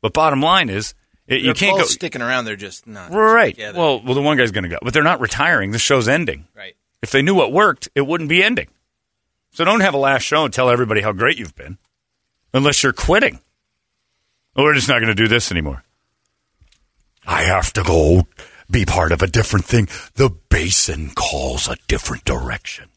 but 0.00 0.12
bottom 0.14 0.40
line 0.40 0.68
is, 0.70 0.94
it, 1.26 1.38
you 1.40 1.46
They're 1.46 1.54
can't 1.54 1.72
both 1.76 1.82
go. 1.82 1.86
sticking 1.88 2.22
around. 2.22 2.44
They're 2.46 2.56
just 2.56 2.86
not 2.86 3.10
Right. 3.10 3.54
together. 3.54 3.78
Well, 3.78 4.00
well, 4.00 4.14
the 4.14 4.22
one 4.22 4.36
guy's 4.36 4.50
going 4.52 4.64
to 4.64 4.70
go, 4.70 4.78
but 4.82 4.94
they're 4.94 5.02
not 5.02 5.20
retiring. 5.20 5.72
The 5.72 5.78
show's 5.78 6.08
ending. 6.08 6.46
right. 6.56 6.74
If 7.02 7.10
they 7.10 7.20
knew 7.20 7.34
what 7.34 7.52
worked, 7.52 7.88
it 7.94 8.00
wouldn't 8.06 8.30
be 8.30 8.42
ending. 8.42 8.68
So 9.52 9.64
don't 9.64 9.80
have 9.80 9.92
a 9.94 9.98
last 9.98 10.22
show 10.22 10.44
and 10.44 10.52
tell 10.54 10.70
everybody 10.70 11.02
how 11.02 11.12
great 11.12 11.38
you've 11.38 11.54
been, 11.54 11.78
unless 12.54 12.82
you're 12.82 12.92
quitting. 12.94 13.40
Oh, 14.56 14.62
we're 14.64 14.74
just 14.74 14.88
not 14.88 14.96
going 15.00 15.08
to 15.08 15.14
do 15.14 15.28
this 15.28 15.50
anymore. 15.52 15.82
I 17.26 17.42
have 17.42 17.72
to 17.74 17.82
go 17.82 18.26
be 18.70 18.84
part 18.84 19.12
of 19.12 19.22
a 19.22 19.26
different 19.26 19.64
thing. 19.66 19.88
The 20.14 20.30
basin 20.48 21.10
calls 21.14 21.68
a 21.68 21.76
different 21.88 22.24
direction. 22.24 22.88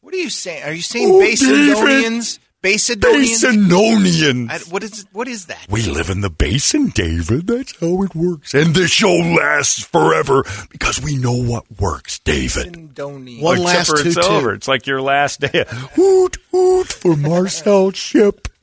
What 0.00 0.14
are 0.14 0.18
you 0.18 0.30
saying? 0.30 0.62
Are 0.64 0.72
you 0.72 0.78
oh, 0.78 0.80
saying 0.80 1.10
Oh, 1.10 1.20
Basidonians? 1.20 2.38
Basidonians? 2.62 3.44
Basinonians. 3.44 4.50
I- 4.50 4.70
what 4.70 4.82
is 4.82 5.06
what 5.12 5.28
is 5.28 5.46
that? 5.46 5.66
We 5.68 5.82
live 5.82 6.08
in 6.10 6.20
the 6.22 6.30
basin, 6.30 6.88
David. 6.88 7.46
That's 7.46 7.78
how 7.78 8.02
it 8.02 8.14
works. 8.14 8.54
And 8.54 8.74
this 8.74 8.90
show 8.90 9.12
lasts 9.12 9.82
forever 9.84 10.44
because 10.70 11.00
we 11.00 11.16
know 11.16 11.34
what 11.34 11.64
works, 11.78 12.18
David. 12.20 12.72
Basidonians. 12.94 13.42
One 13.42 13.60
Except 13.60 13.76
last 13.76 13.88
for 13.90 14.06
it's 14.06 14.14
two-two. 14.16 14.28
over. 14.28 14.54
It's 14.54 14.68
like 14.68 14.86
your 14.86 15.02
last 15.02 15.40
day. 15.40 15.64
Hoot 15.94 16.36
hoot 16.52 16.92
for 16.92 17.16
Marcel 17.16 17.90
Ship. 17.92 18.48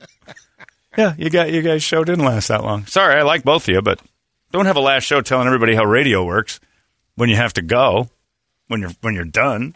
Yeah, 0.98 1.14
you 1.16 1.30
got 1.30 1.50
you 1.50 1.62
guys' 1.62 1.82
show 1.82 2.04
didn't 2.04 2.26
last 2.26 2.48
that 2.48 2.62
long. 2.62 2.84
Sorry, 2.84 3.14
I 3.14 3.22
like 3.22 3.44
both 3.44 3.62
of 3.66 3.68
you, 3.74 3.80
but 3.80 3.98
don't 4.52 4.66
have 4.66 4.76
a 4.76 4.80
last 4.80 5.04
show 5.04 5.20
telling 5.20 5.46
everybody 5.46 5.74
how 5.74 5.84
radio 5.84 6.24
works 6.24 6.60
when 7.16 7.28
you 7.28 7.36
have 7.36 7.52
to 7.54 7.62
go 7.62 8.08
when 8.68 8.80
you're 8.80 8.92
when 9.00 9.14
you're 9.14 9.24
done. 9.24 9.74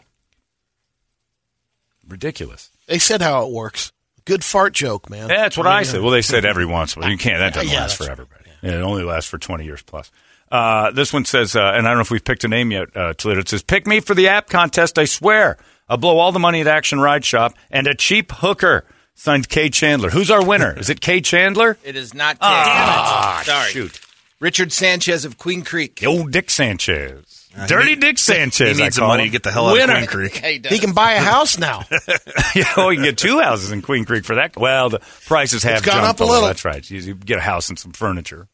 Ridiculous. 2.07 2.69
They 2.87 2.99
said 2.99 3.21
how 3.21 3.45
it 3.45 3.51
works. 3.51 3.91
Good 4.25 4.43
fart 4.43 4.73
joke, 4.73 5.09
man. 5.09 5.29
Yeah, 5.29 5.37
that's 5.37 5.57
what 5.57 5.67
I 5.67 5.83
said. 5.83 6.01
Well, 6.01 6.11
they 6.11 6.21
said 6.21 6.45
every 6.45 6.65
once 6.65 6.95
in 6.95 7.01
a 7.01 7.05
while. 7.05 7.11
You 7.11 7.17
can't. 7.17 7.39
That 7.39 7.53
doesn't 7.53 7.69
Yeah, 7.69 7.81
last 7.81 7.97
for 7.97 8.09
everybody. 8.09 8.43
Yeah, 8.61 8.71
it 8.79 8.81
only 8.81 9.03
lasts 9.03 9.29
for 9.29 9.37
20 9.37 9.63
years 9.65 9.81
plus. 9.83 10.11
Uh, 10.51 10.91
this 10.91 11.13
one 11.13 11.25
says, 11.25 11.55
uh, 11.55 11.59
and 11.75 11.85
I 11.85 11.89
don't 11.89 11.97
know 11.97 12.01
if 12.01 12.11
we've 12.11 12.23
picked 12.23 12.43
a 12.43 12.47
name 12.47 12.71
yet, 12.71 12.95
uh, 12.95 13.13
Toledo. 13.13 13.41
It 13.41 13.49
says, 13.49 13.63
pick 13.63 13.85
me 13.85 13.99
for 13.99 14.15
the 14.15 14.29
app 14.29 14.49
contest, 14.49 14.97
I 14.97 15.05
swear. 15.05 15.57
I'll 15.89 15.97
blow 15.97 16.17
all 16.17 16.31
the 16.31 16.39
money 16.39 16.61
at 16.61 16.67
Action 16.67 16.99
Ride 16.99 17.23
Shop 17.23 17.53
and 17.69 17.87
a 17.87 17.95
cheap 17.95 18.31
hooker. 18.31 18.85
Signed 19.13 19.49
Kay 19.49 19.69
Chandler. 19.69 20.09
Who's 20.11 20.29
our 20.29 20.45
winner? 20.45 20.77
Is 20.77 20.89
it 20.89 21.01
Kay 21.01 21.21
Chandler? 21.21 21.77
It 21.83 21.95
is 21.95 22.13
not. 22.13 22.37
Ah, 22.39 23.41
Sorry. 23.45 23.71
shoot. 23.71 23.99
Richard 24.39 24.71
Sanchez 24.71 25.25
of 25.25 25.37
Queen 25.37 25.63
Creek. 25.63 25.99
The 25.99 26.05
old 26.07 26.31
Dick 26.31 26.49
Sanchez. 26.49 27.49
Dirty 27.67 27.95
Dick 27.95 28.19
Sanchez. 28.19 28.77
He 28.77 28.83
needs 28.83 28.95
the 28.97 28.99
call 29.01 29.09
money 29.09 29.23
him. 29.23 29.29
to 29.29 29.31
get 29.31 29.43
the 29.43 29.51
hell 29.51 29.67
out 29.67 29.73
Winner. 29.73 29.93
of 29.97 30.07
Queen 30.09 30.29
Creek. 30.29 30.35
He. 30.67 30.75
He 30.75 30.79
can 30.79 30.93
buy 30.93 31.13
a 31.13 31.19
house 31.21 31.57
now. 31.57 31.85
yeah, 32.55 32.65
well, 32.77 32.91
you 32.93 32.97
can 32.99 33.05
get 33.05 33.17
two 33.17 33.39
houses 33.39 33.71
in 33.71 33.81
Queen 33.81 34.05
Creek 34.05 34.25
for 34.25 34.35
that. 34.35 34.55
Well, 34.55 34.89
the 34.89 34.99
prices 35.25 35.63
have 35.63 35.77
It's 35.77 35.85
gone 35.85 35.95
jumped 36.03 36.09
up 36.09 36.19
a 36.19 36.23
little. 36.23 36.35
little. 36.35 36.47
That's 36.49 36.65
right. 36.65 36.87
You 36.89 36.99
you 36.99 37.15
get 37.15 37.39
a 37.39 37.41
house 37.41 37.69
and 37.69 37.79
some 37.79 37.93
furniture. 37.93 38.47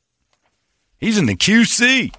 He's 0.97 1.17
in 1.17 1.25
the 1.25 1.35
QC. 1.35 2.13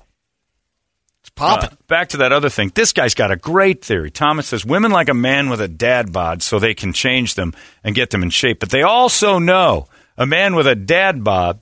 It's 1.20 1.30
popping. 1.30 1.70
Uh, 1.70 1.76
back 1.88 2.10
to 2.10 2.18
that 2.18 2.32
other 2.32 2.50
thing. 2.50 2.70
This 2.74 2.92
guy's 2.92 3.14
got 3.14 3.30
a 3.30 3.36
great 3.36 3.82
theory. 3.82 4.10
Thomas 4.10 4.48
says 4.48 4.66
women 4.66 4.90
like 4.90 5.08
a 5.08 5.14
man 5.14 5.48
with 5.48 5.62
a 5.62 5.68
dad 5.68 6.12
bod 6.12 6.42
so 6.42 6.58
they 6.58 6.74
can 6.74 6.92
change 6.92 7.34
them 7.34 7.54
and 7.82 7.94
get 7.94 8.10
them 8.10 8.22
in 8.22 8.28
shape. 8.28 8.60
But 8.60 8.68
they 8.68 8.82
also 8.82 9.38
know 9.38 9.86
a 10.18 10.26
man 10.26 10.54
with 10.54 10.66
a 10.66 10.74
dad 10.74 11.24
bod 11.24 11.60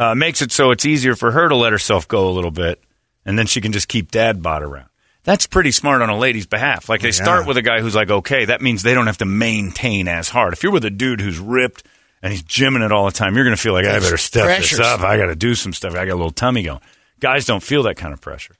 uh, 0.00 0.14
makes 0.14 0.42
it 0.42 0.50
so 0.50 0.70
it's 0.72 0.84
easier 0.84 1.14
for 1.14 1.30
her 1.30 1.48
to 1.48 1.54
let 1.54 1.72
herself 1.72 2.08
go 2.08 2.28
a 2.28 2.32
little 2.32 2.50
bit, 2.50 2.82
and 3.24 3.38
then 3.38 3.46
she 3.46 3.60
can 3.60 3.72
just 3.72 3.88
keep 3.88 4.10
dad 4.10 4.42
bod 4.42 4.62
around. 4.62 4.88
That's 5.22 5.46
pretty 5.46 5.70
smart 5.70 6.02
on 6.02 6.08
a 6.08 6.18
lady's 6.18 6.46
behalf. 6.46 6.88
Like 6.88 7.02
they 7.02 7.12
start 7.12 7.46
with 7.46 7.58
a 7.58 7.62
guy 7.62 7.80
who's 7.80 7.94
like, 7.94 8.10
okay, 8.10 8.46
that 8.46 8.62
means 8.62 8.82
they 8.82 8.94
don't 8.94 9.06
have 9.06 9.18
to 9.18 9.26
maintain 9.26 10.08
as 10.08 10.30
hard. 10.30 10.54
If 10.54 10.62
you're 10.62 10.72
with 10.72 10.84
a 10.86 10.90
dude 10.90 11.20
who's 11.20 11.38
ripped 11.38 11.84
and 12.22 12.32
he's 12.32 12.42
gymming 12.42 12.84
it 12.84 12.90
all 12.90 13.04
the 13.04 13.12
time, 13.12 13.36
you're 13.36 13.44
going 13.44 13.54
to 13.54 13.60
feel 13.62 13.74
like 13.74 13.84
I 13.84 13.98
better 13.98 14.16
step 14.16 14.46
Pressures. 14.46 14.78
this 14.78 14.86
up. 14.86 15.00
I 15.00 15.18
got 15.18 15.26
to 15.26 15.36
do 15.36 15.54
some 15.54 15.74
stuff. 15.74 15.92
I 15.92 16.06
got 16.06 16.14
a 16.14 16.16
little 16.16 16.30
tummy 16.30 16.62
going. 16.62 16.80
Guys 17.20 17.44
don't 17.44 17.62
feel 17.62 17.82
that 17.82 17.98
kind 17.98 18.14
of 18.14 18.20
pressure 18.22 18.56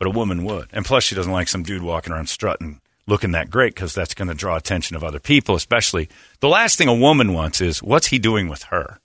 but 0.00 0.08
a 0.08 0.10
woman 0.10 0.44
would. 0.44 0.66
And 0.72 0.84
plus, 0.84 1.04
she 1.04 1.14
doesn't 1.14 1.30
like 1.30 1.46
some 1.46 1.62
dude 1.62 1.82
walking 1.82 2.12
around 2.12 2.28
strutting, 2.28 2.80
looking 3.06 3.32
that 3.32 3.50
great 3.50 3.74
because 3.74 3.94
that's 3.94 4.14
going 4.14 4.28
to 4.28 4.34
draw 4.34 4.56
attention 4.56 4.96
of 4.96 5.04
other 5.04 5.20
people. 5.20 5.54
Especially 5.54 6.08
the 6.40 6.48
last 6.48 6.78
thing 6.78 6.88
a 6.88 6.94
woman 6.94 7.34
wants 7.34 7.60
is 7.60 7.82
what's 7.82 8.08
he 8.08 8.18
doing 8.18 8.48
with 8.48 8.64
her. 8.64 8.98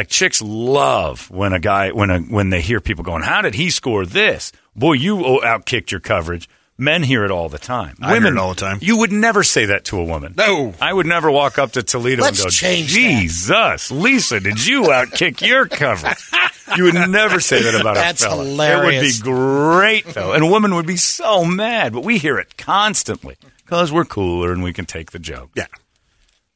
Like 0.00 0.08
chicks 0.08 0.40
love 0.40 1.30
when 1.30 1.52
a 1.52 1.58
guy 1.60 1.90
when 1.90 2.08
a 2.08 2.20
when 2.20 2.48
they 2.48 2.62
hear 2.62 2.80
people 2.80 3.04
going, 3.04 3.20
"How 3.22 3.42
did 3.42 3.52
he 3.52 3.68
score 3.68 4.06
this?" 4.06 4.50
Boy, 4.74 4.94
you 4.94 5.16
outkicked 5.18 5.90
your 5.90 6.00
coverage. 6.00 6.48
Men 6.78 7.02
hear 7.02 7.22
it 7.26 7.30
all 7.30 7.50
the 7.50 7.58
time. 7.58 7.96
I 8.00 8.12
hear 8.12 8.14
Women 8.16 8.38
it 8.38 8.40
all 8.40 8.54
the 8.54 8.60
time. 8.62 8.78
You 8.80 8.96
would 9.00 9.12
never 9.12 9.42
say 9.42 9.66
that 9.66 9.84
to 9.86 10.00
a 10.00 10.04
woman. 10.04 10.32
No. 10.38 10.72
I 10.80 10.90
would 10.90 11.04
never 11.04 11.30
walk 11.30 11.58
up 11.58 11.72
to 11.72 11.82
Toledo 11.82 12.22
Let's 12.22 12.38
and 12.40 12.46
go, 12.46 12.50
change 12.50 12.94
that." 12.94 12.98
"Jesus, 12.98 13.90
Lisa, 13.90 14.40
did 14.40 14.66
you 14.66 14.84
outkick 14.84 15.46
your 15.46 15.66
coverage?" 15.66 16.16
You 16.78 16.84
would 16.84 16.94
never 17.10 17.40
say 17.40 17.62
that 17.64 17.78
about 17.78 17.96
That's 17.96 18.22
a 18.22 18.28
fella. 18.30 18.44
hilarious. 18.44 19.18
It 19.20 19.26
would 19.26 19.34
be 19.34 19.38
great, 19.38 20.06
though. 20.14 20.32
And 20.32 20.44
a 20.44 20.46
woman 20.46 20.76
would 20.76 20.86
be 20.86 20.96
so 20.96 21.44
mad, 21.44 21.92
but 21.92 22.04
we 22.04 22.16
hear 22.16 22.38
it 22.38 22.56
constantly 22.56 23.36
because 23.66 23.92
we're 23.92 24.04
cooler 24.06 24.50
and 24.52 24.62
we 24.62 24.72
can 24.72 24.86
take 24.86 25.10
the 25.10 25.18
joke. 25.18 25.50
Yeah. 25.56 25.66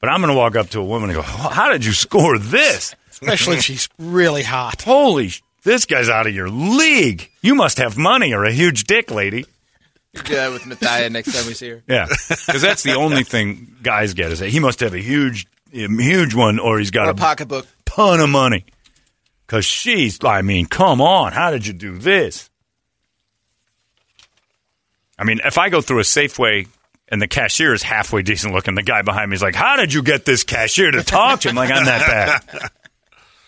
But 0.01 0.11
I'm 0.11 0.21
going 0.21 0.33
to 0.33 0.39
walk 0.39 0.55
up 0.55 0.71
to 0.71 0.81
a 0.81 0.85
woman 0.85 1.11
and 1.11 1.17
go, 1.17 1.23
How 1.23 1.69
did 1.73 1.85
you 1.85 1.93
score 1.93 2.39
this? 2.39 2.95
Especially 3.23 3.57
if 3.57 3.63
she's 3.65 3.89
really 3.99 4.43
hot. 4.43 4.83
Holy, 4.83 5.31
this 5.63 5.85
guy's 5.87 6.09
out 6.09 6.27
of 6.27 6.35
your 6.35 6.49
league. 6.51 7.31
You 7.43 7.55
must 7.55 7.79
have 7.79 7.97
money 7.97 8.33
or 8.35 8.45
a 8.45 8.53
huge 8.53 8.85
dick, 8.85 9.11
lady. 9.11 9.47
Do 10.15 10.35
that 10.35 10.53
with 10.53 10.63
Mathia 10.63 11.11
next 11.11 11.33
time 11.35 11.47
we 11.47 11.55
see 11.55 11.71
her. 11.71 11.83
Yeah. 11.89 12.07
Because 12.29 12.63
that's 12.63 12.83
the 12.85 12.95
only 12.95 13.25
thing 13.25 13.75
guys 13.83 14.15
get 14.15 14.31
is 14.31 14.39
that 14.39 14.49
he 14.51 14.61
must 14.61 14.81
have 14.81 14.95
a 14.95 14.99
huge, 15.01 15.47
a 15.73 15.89
huge 15.89 16.35
one 16.35 16.59
or 16.61 16.79
he's 16.79 16.91
got 16.93 17.07
Or 17.07 17.11
a 17.11 17.13
a 17.15 17.17
pocketbook. 17.17 17.67
ton 17.85 18.21
of 18.21 18.29
money. 18.29 18.65
Because 19.47 19.65
she's, 19.65 20.19
I 20.25 20.43
mean, 20.43 20.67
come 20.67 21.01
on. 21.01 21.33
How 21.33 21.51
did 21.51 21.67
you 21.67 21.73
do 21.73 21.99
this? 21.99 22.49
I 25.19 25.25
mean, 25.25 25.41
if 25.45 25.59
I 25.59 25.69
go 25.69 25.81
through 25.81 26.01
a 26.01 26.05
Safeway 26.05 26.67
and 27.09 27.21
the 27.21 27.29
cashier 27.29 27.73
is 27.75 27.83
halfway 27.83 28.23
decent 28.23 28.55
looking, 28.55 28.75
the 28.75 28.83
guy 28.83 29.03
behind 29.03 29.31
me 29.31 29.35
is 29.37 29.43
like, 29.43 29.55
How 29.55 29.77
did 29.77 29.93
you 29.93 30.03
get 30.03 30.25
this 30.25 30.45
cashier 30.45 30.91
to 30.91 31.03
talk 31.05 31.41
to 31.41 31.51
him? 31.51 31.57
Like, 31.57 31.71
I'm 31.71 31.85
that 31.85 32.43
bad. 32.51 32.71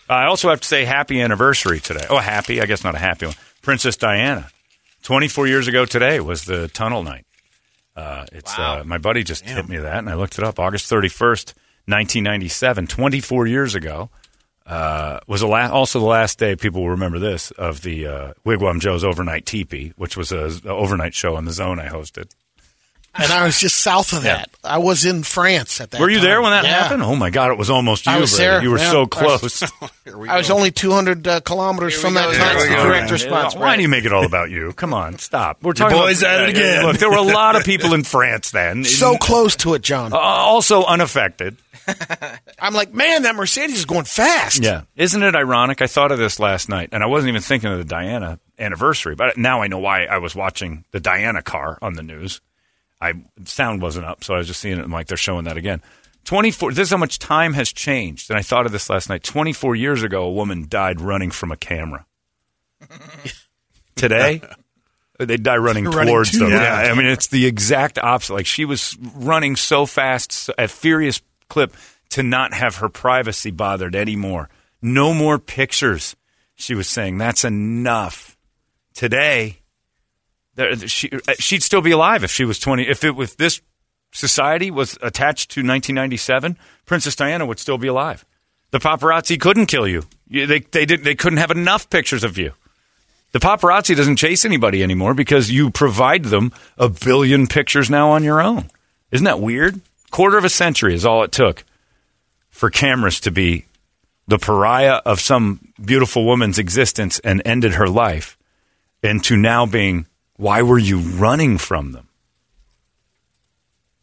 I 0.09 0.25
also 0.25 0.49
have 0.49 0.61
to 0.61 0.67
say 0.67 0.85
happy 0.85 1.21
anniversary 1.21 1.79
today. 1.79 2.05
Oh, 2.09 2.17
happy. 2.17 2.61
I 2.61 2.65
guess 2.65 2.83
not 2.83 2.95
a 2.95 2.99
happy 2.99 3.25
one. 3.25 3.35
Princess 3.61 3.97
Diana. 3.97 4.47
24 5.03 5.47
years 5.47 5.67
ago 5.67 5.85
today 5.85 6.19
was 6.19 6.45
the 6.45 6.67
tunnel 6.69 7.03
night. 7.03 7.25
Uh, 7.95 8.25
it's 8.31 8.57
uh, 8.57 8.83
my 8.85 8.97
buddy 8.97 9.23
just 9.23 9.43
hit 9.43 9.67
me 9.67 9.77
that, 9.77 9.97
and 9.97 10.09
I 10.09 10.13
looked 10.13 10.37
it 10.37 10.43
up. 10.43 10.59
August 10.59 10.89
31st, 10.91 11.53
1997, 11.87 12.87
24 12.87 13.47
years 13.47 13.73
ago, 13.75 14.09
uh, 14.67 15.19
was 15.27 15.41
the 15.41 15.47
la- 15.47 15.69
also 15.71 15.99
the 15.99 16.05
last 16.05 16.37
day, 16.37 16.55
people 16.55 16.81
will 16.81 16.91
remember 16.91 17.17
this, 17.19 17.51
of 17.51 17.81
the 17.81 18.05
uh, 18.05 18.33
Wigwam 18.45 18.79
Joe's 18.79 19.03
Overnight 19.03 19.45
Teepee, 19.45 19.93
which 19.95 20.15
was 20.15 20.31
a, 20.31 20.51
a 20.65 20.69
overnight 20.69 21.15
show 21.15 21.35
on 21.35 21.45
the 21.45 21.51
zone 21.51 21.79
I 21.79 21.87
hosted. 21.87 22.31
And 23.19 23.31
I 23.31 23.45
was 23.45 23.59
just 23.59 23.77
south 23.77 24.13
of 24.13 24.23
Yeah. 24.23 24.37
that. 24.37 24.49
I 24.63 24.77
was 24.77 25.05
in 25.05 25.23
France 25.23 25.81
at 25.81 25.91
that 25.91 25.97
time. 25.97 26.01
Were 26.03 26.09
you 26.09 26.17
time. 26.17 26.25
there 26.25 26.41
when 26.41 26.51
that 26.51 26.63
Yeah. 26.65 26.83
happened? 26.83 27.03
Oh, 27.03 27.15
my 27.15 27.29
God, 27.29 27.51
it 27.51 27.57
was 27.57 27.69
almost 27.69 28.05
you, 28.05 28.11
I 28.11 28.19
was 28.19 28.31
Brady. 28.31 28.43
there, 28.45 28.61
You 28.63 28.71
were 28.71 28.77
yeah. 28.77 28.91
so 28.91 29.07
I 29.11 29.23
was- 29.23 29.59
close. 29.59 29.71
I 30.29 30.37
was 30.37 30.51
only 30.51 30.71
200 30.71 31.27
uh, 31.27 31.39
kilometers 31.41 31.93
Here 31.93 32.01
from 32.01 32.13
that 32.15 32.31
go, 32.31 32.37
time. 32.37 32.57
here. 32.67 32.77
Correct 32.77 33.11
response. 33.11 33.55
Why 33.55 33.75
do 33.75 33.81
you 33.81 33.87
make 33.89 34.05
it 34.05 34.13
all 34.13 34.25
about 34.25 34.49
you? 34.49 34.73
Come 34.73 34.93
on, 34.93 35.17
stop. 35.19 35.57
We're 35.63 35.73
talking 35.73 35.97
boys 35.97 36.21
about, 36.21 36.41
at 36.41 36.49
it 36.49 36.57
again. 36.57 36.83
Look, 36.85 36.97
there 36.97 37.09
were 37.09 37.17
a 37.17 37.21
lot 37.21 37.55
of 37.55 37.63
people 37.63 37.93
in 37.93 38.03
France 38.05 38.51
then. 38.51 38.83
So 38.83 39.17
close 39.17 39.55
to 39.57 39.73
it, 39.73 39.81
John. 39.81 40.13
Uh, 40.13 40.17
also 40.17 40.83
unaffected. 40.83 41.57
I'm 42.59 42.73
like, 42.73 42.93
man, 42.93 43.23
that 43.23 43.35
Mercedes 43.35 43.77
is 43.77 43.85
going 43.85 44.05
fast. 44.05 44.61
Yeah. 44.61 44.81
Isn't 44.95 45.23
it 45.23 45.35
ironic? 45.35 45.81
I 45.81 45.87
thought 45.87 46.11
of 46.11 46.17
this 46.19 46.39
last 46.39 46.67
night, 46.69 46.89
and 46.91 47.01
I 47.03 47.05
wasn't 47.05 47.29
even 47.29 47.41
thinking 47.41 47.71
of 47.71 47.77
the 47.77 47.85
Diana 47.85 48.39
anniversary, 48.59 49.15
but 49.15 49.37
now 49.37 49.61
I 49.61 49.67
know 49.67 49.79
why 49.79 50.05
I 50.05 50.17
was 50.17 50.35
watching 50.35 50.83
the 50.91 50.99
Diana 50.99 51.41
car 51.41 51.77
on 51.81 51.93
the 51.93 52.03
news. 52.03 52.41
I 52.99 53.13
sound 53.45 53.81
wasn't 53.81 54.05
up, 54.05 54.23
so 54.23 54.33
I 54.33 54.37
was 54.37 54.47
just 54.47 54.59
seeing 54.59 54.77
it. 54.79 54.83
I'm 54.83 54.91
like, 54.91 55.07
they're 55.07 55.17
showing 55.17 55.45
that 55.45 55.57
again. 55.57 55.81
24. 56.25 56.71
This 56.73 56.87
is 56.87 56.91
how 56.91 56.97
much 56.97 57.19
time 57.19 57.53
has 57.53 57.71
changed, 57.71 58.29
and 58.29 58.37
I 58.37 58.41
thought 58.41 58.65
of 58.65 58.71
this 58.71 58.89
last 58.89 59.07
night. 59.09 59.23
24 59.23 59.75
years 59.75 60.03
ago, 60.03 60.23
a 60.23 60.31
woman 60.31 60.65
died 60.67 60.99
running 60.99 61.31
from 61.31 61.51
a 61.51 61.57
camera. 61.57 62.05
Today, 63.95 64.41
They'd 65.19 65.41
die 65.41 65.57
running 65.57 65.85
Running 65.85 66.13
towards 66.13 66.31
to 66.33 66.39
them. 66.39 66.49
them. 66.51 66.61
Yeah. 66.61 66.91
I 66.91 66.93
mean, 66.93 67.07
it's 67.07 67.27
the 67.27 67.47
exact 67.47 67.97
opposite. 67.97 68.33
Like 68.35 68.45
she 68.45 68.65
was 68.65 68.95
running 69.15 69.55
so 69.55 69.87
fast 69.87 70.51
at 70.59 70.69
furious 70.69 71.21
clip 71.49 71.73
to 72.09 72.21
not 72.21 72.53
have 72.53 72.75
her 72.77 72.89
privacy 72.89 73.49
bothered 73.49 73.95
anymore. 73.95 74.47
No 74.79 75.15
more 75.15 75.39
pictures. 75.39 76.15
She 76.53 76.75
was 76.75 76.87
saying 76.87 77.17
that's 77.17 77.43
enough. 77.43 78.37
Today, 78.93 79.59
she 80.85 81.11
uh, 81.11 81.33
she'd 81.39 81.63
still 81.63 81.81
be 81.81 81.91
alive 81.91 82.23
if 82.23 82.31
she 82.31 82.45
was 82.45 82.59
twenty. 82.59 82.87
If 82.87 83.03
it 83.03 83.15
with 83.15 83.37
this 83.37 83.61
society 84.11 84.71
was 84.71 84.97
attached 85.01 85.51
to 85.51 85.59
1997, 85.59 86.57
Princess 86.85 87.15
Diana 87.15 87.45
would 87.45 87.59
still 87.59 87.77
be 87.77 87.87
alive. 87.87 88.25
The 88.71 88.79
paparazzi 88.79 89.39
couldn't 89.39 89.67
kill 89.67 89.87
you. 89.87 90.03
They 90.29 90.59
they 90.59 90.85
did 90.85 91.03
they 91.03 91.15
couldn't 91.15 91.37
have 91.37 91.51
enough 91.51 91.89
pictures 91.89 92.23
of 92.23 92.37
you. 92.37 92.53
The 93.33 93.39
paparazzi 93.39 93.95
doesn't 93.95 94.15
chase 94.15 94.45
anybody 94.45 94.81
anymore 94.81 95.13
because 95.13 95.51
you 95.51 95.69
provide 95.69 96.25
them 96.25 96.51
a 96.77 96.89
billion 96.89 97.47
pictures 97.47 97.89
now 97.89 98.11
on 98.11 98.23
your 98.23 98.41
own. 98.41 98.69
Isn't 99.11 99.25
that 99.25 99.39
weird? 99.39 99.81
Quarter 100.11 100.37
of 100.37 100.45
a 100.45 100.49
century 100.49 100.93
is 100.93 101.05
all 101.05 101.23
it 101.23 101.31
took 101.31 101.63
for 102.49 102.69
cameras 102.69 103.19
to 103.21 103.31
be 103.31 103.65
the 104.27 104.37
pariah 104.37 105.01
of 105.05 105.19
some 105.19 105.73
beautiful 105.83 106.25
woman's 106.25 106.59
existence 106.59 107.19
and 107.19 107.41
ended 107.45 107.75
her 107.75 107.87
life, 107.87 108.37
and 109.01 109.23
to 109.23 109.37
now 109.37 109.65
being, 109.65 110.05
why 110.37 110.61
were 110.61 110.79
you 110.79 110.99
running 110.99 111.57
from 111.57 111.91
them? 111.91 112.07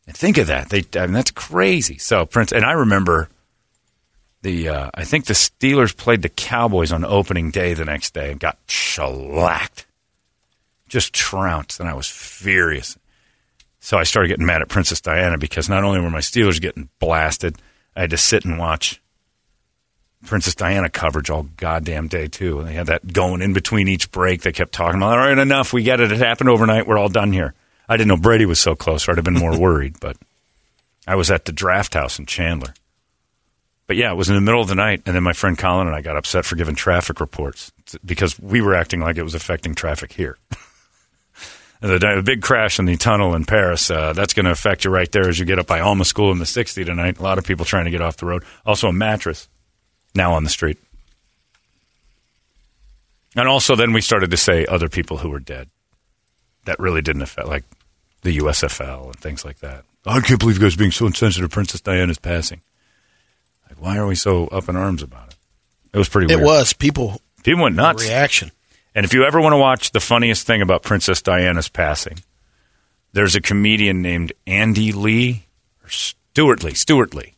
And 0.06 0.16
think 0.16 0.36
of 0.36 0.48
that. 0.48 0.68
They, 0.68 0.84
I 0.96 1.06
mean, 1.06 1.14
that's 1.14 1.30
crazy. 1.30 1.96
So 1.98 2.26
Prince, 2.26 2.52
and 2.52 2.64
I 2.64 2.72
remember 2.72 3.30
the, 4.42 4.68
uh, 4.68 4.90
I 4.92 5.04
think 5.04 5.24
the 5.24 5.34
Steelers 5.34 5.96
played 5.96 6.22
the 6.22 6.28
Cowboys 6.28 6.92
on 6.92 7.04
opening 7.04 7.50
day 7.50 7.72
the 7.72 7.86
next 7.86 8.12
day 8.12 8.30
and 8.30 8.38
got 8.38 8.58
shellacked, 8.66 9.86
just 10.88 11.14
trounced, 11.14 11.80
and 11.80 11.88
I 11.88 11.94
was 11.94 12.08
furious. 12.08 12.98
So 13.80 13.96
I 13.96 14.02
started 14.02 14.28
getting 14.28 14.46
mad 14.46 14.60
at 14.60 14.68
Princess 14.68 15.00
Diana 15.00 15.38
because 15.38 15.68
not 15.68 15.84
only 15.84 16.00
were 16.00 16.10
my 16.10 16.18
Steelers 16.18 16.60
getting 16.60 16.90
blasted, 16.98 17.56
I 17.96 18.02
had 18.02 18.10
to 18.10 18.16
sit 18.16 18.44
and 18.44 18.58
watch 18.58 19.00
Princess 20.26 20.54
Diana 20.54 20.88
coverage 20.88 21.30
all 21.30 21.44
goddamn 21.56 22.08
day 22.08 22.28
too. 22.28 22.58
And 22.58 22.68
they 22.68 22.74
had 22.74 22.86
that 22.86 23.12
going 23.12 23.42
in 23.42 23.52
between 23.52 23.88
each 23.88 24.10
break. 24.10 24.42
They 24.42 24.52
kept 24.52 24.72
talking 24.72 24.96
about, 24.96 25.18
all 25.18 25.26
right, 25.26 25.38
enough. 25.38 25.72
We 25.72 25.82
get 25.82 26.00
it. 26.00 26.12
It 26.12 26.18
happened 26.18 26.50
overnight. 26.50 26.86
We're 26.86 26.98
all 26.98 27.08
done 27.08 27.32
here. 27.32 27.54
I 27.88 27.96
didn't 27.96 28.08
know 28.08 28.16
Brady 28.16 28.46
was 28.46 28.60
so 28.60 28.74
close, 28.74 29.06
or 29.06 29.12
I'd 29.12 29.18
have 29.18 29.24
been 29.24 29.34
more 29.34 29.58
worried. 29.60 30.00
But 30.00 30.16
I 31.06 31.16
was 31.16 31.30
at 31.30 31.44
the 31.44 31.52
draft 31.52 31.94
house 31.94 32.18
in 32.18 32.26
Chandler. 32.26 32.74
But 33.86 33.96
yeah, 33.96 34.10
it 34.10 34.14
was 34.14 34.30
in 34.30 34.34
the 34.34 34.40
middle 34.40 34.62
of 34.62 34.68
the 34.68 34.74
night, 34.74 35.02
and 35.04 35.14
then 35.14 35.22
my 35.22 35.34
friend 35.34 35.58
Colin 35.58 35.86
and 35.86 35.94
I 35.94 36.00
got 36.00 36.16
upset 36.16 36.46
for 36.46 36.56
giving 36.56 36.74
traffic 36.74 37.20
reports 37.20 37.70
because 38.02 38.40
we 38.40 38.62
were 38.62 38.74
acting 38.74 39.00
like 39.00 39.18
it 39.18 39.22
was 39.22 39.34
affecting 39.34 39.74
traffic 39.74 40.10
here. 40.10 40.38
the, 41.82 41.98
the 41.98 42.22
big 42.24 42.40
crash 42.40 42.78
in 42.78 42.86
the 42.86 42.96
tunnel 42.96 43.34
in 43.34 43.44
Paris, 43.44 43.90
uh, 43.90 44.14
that's 44.14 44.32
going 44.32 44.46
to 44.46 44.52
affect 44.52 44.86
you 44.86 44.90
right 44.90 45.12
there 45.12 45.28
as 45.28 45.38
you 45.38 45.44
get 45.44 45.58
up 45.58 45.66
by 45.66 45.80
Alma 45.80 46.06
School 46.06 46.32
in 46.32 46.38
the 46.38 46.46
60 46.46 46.82
tonight. 46.82 47.18
A 47.18 47.22
lot 47.22 47.36
of 47.36 47.44
people 47.44 47.66
trying 47.66 47.84
to 47.84 47.90
get 47.90 48.00
off 48.00 48.16
the 48.16 48.24
road. 48.24 48.42
Also, 48.64 48.88
a 48.88 48.92
mattress 48.92 49.48
now 50.14 50.34
on 50.34 50.44
the 50.44 50.50
street. 50.50 50.78
And 53.36 53.48
also, 53.48 53.74
then 53.74 53.92
we 53.92 54.00
started 54.00 54.30
to 54.30 54.36
say 54.36 54.64
other 54.66 54.88
people 54.88 55.18
who 55.18 55.30
were 55.30 55.40
dead. 55.40 55.68
That 56.66 56.78
really 56.78 57.02
didn't 57.02 57.22
affect, 57.22 57.48
like 57.48 57.64
the 58.22 58.38
USFL 58.38 59.06
and 59.06 59.16
things 59.16 59.44
like 59.44 59.58
that. 59.58 59.84
I 60.06 60.20
can't 60.20 60.38
believe 60.40 60.56
you 60.56 60.62
guys 60.62 60.74
are 60.74 60.78
being 60.78 60.92
so 60.92 61.06
insensitive. 61.06 61.50
To 61.50 61.52
Princess 61.52 61.80
Diana's 61.80 62.18
passing. 62.18 62.60
Like, 63.68 63.80
why 63.82 63.96
are 63.98 64.06
we 64.06 64.14
so 64.14 64.46
up 64.48 64.68
in 64.68 64.76
arms 64.76 65.02
about 65.02 65.28
it? 65.28 65.36
It 65.92 65.98
was 65.98 66.08
pretty 66.08 66.32
It 66.32 66.36
weird. 66.36 66.46
was 66.46 66.72
people 66.72 67.20
People 67.42 67.64
went 67.64 67.76
nuts. 67.76 68.04
reaction. 68.04 68.50
And 68.94 69.04
if 69.04 69.12
you 69.12 69.24
ever 69.24 69.40
want 69.40 69.52
to 69.52 69.58
watch 69.58 69.90
the 69.92 70.00
funniest 70.00 70.46
thing 70.46 70.62
about 70.62 70.82
Princess 70.82 71.20
Diana's 71.20 71.68
passing, 71.68 72.18
there's 73.12 73.34
a 73.34 73.40
comedian 73.40 74.00
named 74.02 74.32
Andy 74.46 74.92
Lee 74.92 75.46
or 75.82 75.88
Stewart 75.88 76.62
Lee, 76.62 76.74
Stewart 76.74 77.12
Lee, 77.14 77.33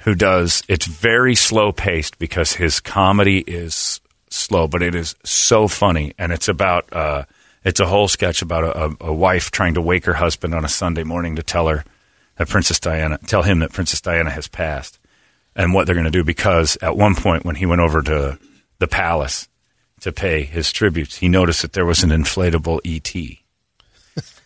who 0.00 0.14
does 0.14 0.62
it's 0.68 0.86
very 0.86 1.34
slow 1.34 1.72
paced 1.72 2.18
because 2.18 2.52
his 2.52 2.80
comedy 2.80 3.40
is 3.40 4.00
slow, 4.30 4.66
but 4.66 4.82
it 4.82 4.94
is 4.94 5.14
so 5.24 5.68
funny, 5.68 6.14
and 6.18 6.32
it's 6.32 6.48
about 6.48 6.92
uh, 6.92 7.24
it's 7.64 7.80
a 7.80 7.86
whole 7.86 8.08
sketch 8.08 8.42
about 8.42 8.64
a, 8.64 8.96
a, 9.04 9.12
wife 9.12 9.50
trying 9.50 9.74
to 9.74 9.82
wake 9.82 10.06
her 10.06 10.14
husband 10.14 10.54
on 10.54 10.64
a 10.64 10.68
Sunday 10.68 11.04
morning 11.04 11.36
to 11.36 11.42
tell 11.42 11.68
her 11.68 11.84
that 12.36 12.48
Princess 12.48 12.80
Diana 12.80 13.18
tell 13.26 13.42
him 13.42 13.58
that 13.58 13.72
Princess 13.72 14.00
Diana 14.00 14.30
has 14.30 14.48
passed, 14.48 14.98
and 15.54 15.74
what 15.74 15.86
they're 15.86 15.94
going 15.94 16.04
to 16.04 16.10
do 16.10 16.24
because 16.24 16.78
at 16.80 16.96
one 16.96 17.14
point 17.14 17.44
when 17.44 17.56
he 17.56 17.66
went 17.66 17.82
over 17.82 18.00
to 18.02 18.38
the 18.78 18.88
palace 18.88 19.48
to 20.00 20.12
pay 20.12 20.44
his 20.44 20.72
tributes, 20.72 21.18
he 21.18 21.28
noticed 21.28 21.60
that 21.60 21.74
there 21.74 21.84
was 21.84 22.02
an 22.02 22.10
inflatable 22.10 22.80
ET 22.86 23.14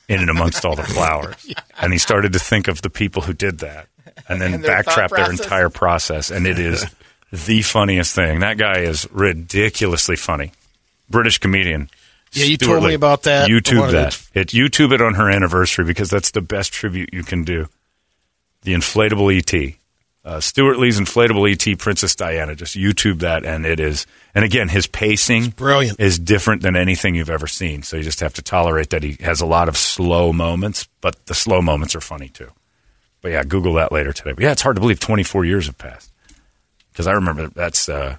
in 0.08 0.20
and 0.20 0.30
amongst 0.30 0.64
all 0.64 0.74
the 0.74 0.82
flowers. 0.82 1.52
And 1.76 1.92
he 1.92 1.98
started 1.98 2.32
to 2.34 2.38
think 2.38 2.68
of 2.68 2.82
the 2.82 2.88
people 2.88 3.22
who 3.22 3.32
did 3.32 3.58
that 3.58 3.88
and 4.28 4.40
then 4.40 4.54
And 4.54 4.64
their 4.64 4.82
backtrap 4.82 5.10
their 5.10 5.30
entire 5.30 5.70
process. 5.70 6.30
And 6.30 6.46
it 6.46 6.58
is 6.58 6.86
the 7.32 7.62
funniest 7.62 8.14
thing. 8.14 8.40
That 8.40 8.58
guy 8.58 8.80
is 8.80 9.08
ridiculously 9.12 10.16
funny. 10.16 10.52
British 11.10 11.38
comedian. 11.38 11.90
Yeah, 12.32 12.46
you 12.46 12.56
Stewart 12.56 12.80
told 12.80 12.88
me 12.88 12.94
about 12.94 13.22
that. 13.24 13.48
YouTube 13.48 13.80
One 13.80 13.88
of 13.88 13.92
that. 13.92 14.20
It 14.34 14.48
YouTube 14.48 14.92
it 14.92 15.00
on 15.00 15.14
her 15.14 15.30
anniversary 15.30 15.84
because 15.84 16.10
that's 16.10 16.32
the 16.32 16.40
best 16.40 16.72
tribute 16.72 17.10
you 17.12 17.22
can 17.22 17.44
do. 17.44 17.68
The 18.62 18.74
inflatable 18.74 19.36
ET. 19.36 19.74
Uh, 20.24 20.40
Stewart 20.40 20.78
Lee's 20.78 20.98
inflatable 20.98 21.50
ET 21.52 21.78
Princess 21.78 22.16
Diana. 22.16 22.56
Just 22.56 22.76
YouTube 22.76 23.20
that, 23.20 23.44
and 23.44 23.66
it 23.66 23.78
is. 23.78 24.06
And 24.34 24.42
again, 24.44 24.68
his 24.68 24.86
pacing 24.86 25.50
brilliant. 25.50 26.00
is 26.00 26.18
different 26.18 26.62
than 26.62 26.76
anything 26.76 27.14
you've 27.14 27.30
ever 27.30 27.46
seen. 27.46 27.82
So 27.82 27.98
you 27.98 28.02
just 28.02 28.20
have 28.20 28.32
to 28.34 28.42
tolerate 28.42 28.90
that 28.90 29.02
he 29.02 29.18
has 29.20 29.42
a 29.42 29.46
lot 29.46 29.68
of 29.68 29.76
slow 29.76 30.32
moments, 30.32 30.88
but 31.02 31.26
the 31.26 31.34
slow 31.34 31.60
moments 31.60 31.94
are 31.94 32.00
funny 32.00 32.30
too. 32.30 32.50
But 33.24 33.32
yeah, 33.32 33.42
Google 33.42 33.72
that 33.76 33.90
later 33.90 34.12
today. 34.12 34.32
But 34.32 34.44
yeah, 34.44 34.52
it's 34.52 34.60
hard 34.60 34.76
to 34.76 34.80
believe 34.80 35.00
24 35.00 35.46
years 35.46 35.64
have 35.64 35.78
passed 35.78 36.10
because 36.92 37.06
I 37.06 37.12
remember 37.12 37.48
that's 37.48 37.88
uh, 37.88 38.18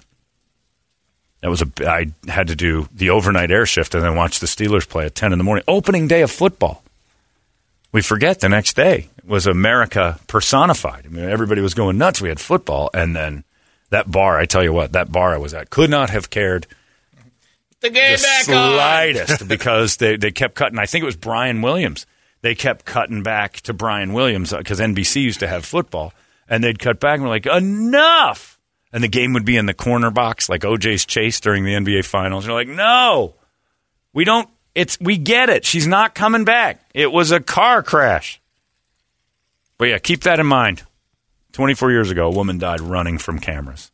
that 1.42 1.48
was 1.48 1.62
a 1.62 1.70
I 1.88 2.06
had 2.26 2.48
to 2.48 2.56
do 2.56 2.88
the 2.92 3.10
overnight 3.10 3.52
air 3.52 3.66
shift 3.66 3.94
and 3.94 4.02
then 4.02 4.16
watch 4.16 4.40
the 4.40 4.48
Steelers 4.48 4.88
play 4.88 5.06
at 5.06 5.14
10 5.14 5.30
in 5.30 5.38
the 5.38 5.44
morning, 5.44 5.62
opening 5.68 6.08
day 6.08 6.22
of 6.22 6.32
football. 6.32 6.82
We 7.92 8.02
forget 8.02 8.40
the 8.40 8.48
next 8.48 8.74
day 8.74 9.08
was 9.24 9.46
America 9.46 10.18
personified. 10.26 11.06
I 11.06 11.08
mean, 11.08 11.24
everybody 11.24 11.60
was 11.60 11.72
going 11.74 11.98
nuts. 11.98 12.20
We 12.20 12.28
had 12.28 12.40
football, 12.40 12.90
and 12.92 13.14
then 13.14 13.44
that 13.90 14.10
bar. 14.10 14.40
I 14.40 14.44
tell 14.46 14.64
you 14.64 14.72
what, 14.72 14.90
that 14.94 15.12
bar 15.12 15.34
I 15.34 15.38
was 15.38 15.54
at 15.54 15.70
could 15.70 15.88
not 15.88 16.10
have 16.10 16.30
cared 16.30 16.66
The 17.80 17.90
game 17.90 18.16
the 18.16 18.22
back 18.22 18.48
on. 18.48 18.72
slightest 18.74 19.46
because 19.46 19.98
they, 19.98 20.16
they 20.16 20.32
kept 20.32 20.56
cutting. 20.56 20.80
I 20.80 20.86
think 20.86 21.04
it 21.04 21.06
was 21.06 21.14
Brian 21.14 21.62
Williams. 21.62 22.06
They 22.46 22.54
kept 22.54 22.84
cutting 22.84 23.24
back 23.24 23.60
to 23.62 23.72
Brian 23.72 24.12
Williams 24.12 24.52
uh, 24.52 24.58
because 24.58 24.78
NBC 24.78 25.20
used 25.20 25.40
to 25.40 25.48
have 25.48 25.64
football, 25.64 26.12
and 26.48 26.62
they'd 26.62 26.78
cut 26.78 27.00
back 27.00 27.14
and 27.14 27.24
we're 27.24 27.28
like, 27.28 27.46
enough. 27.46 28.60
And 28.92 29.02
the 29.02 29.08
game 29.08 29.32
would 29.32 29.44
be 29.44 29.56
in 29.56 29.66
the 29.66 29.74
corner 29.74 30.12
box 30.12 30.48
like 30.48 30.60
OJ's 30.60 31.04
chase 31.04 31.40
during 31.40 31.64
the 31.64 31.72
NBA 31.72 32.04
Finals. 32.04 32.44
And 32.44 32.50
you're 32.52 32.60
like, 32.60 32.68
no, 32.68 33.34
we 34.12 34.22
don't. 34.22 34.48
It's 34.76 34.96
we 35.00 35.18
get 35.18 35.48
it. 35.48 35.64
She's 35.64 35.88
not 35.88 36.14
coming 36.14 36.44
back. 36.44 36.88
It 36.94 37.10
was 37.10 37.32
a 37.32 37.40
car 37.40 37.82
crash. 37.82 38.40
But 39.76 39.88
yeah, 39.88 39.98
keep 39.98 40.20
that 40.20 40.38
in 40.38 40.46
mind. 40.46 40.84
24 41.50 41.90
years 41.90 42.12
ago, 42.12 42.28
a 42.28 42.30
woman 42.30 42.58
died 42.58 42.80
running 42.80 43.18
from 43.18 43.40
cameras. 43.40 43.90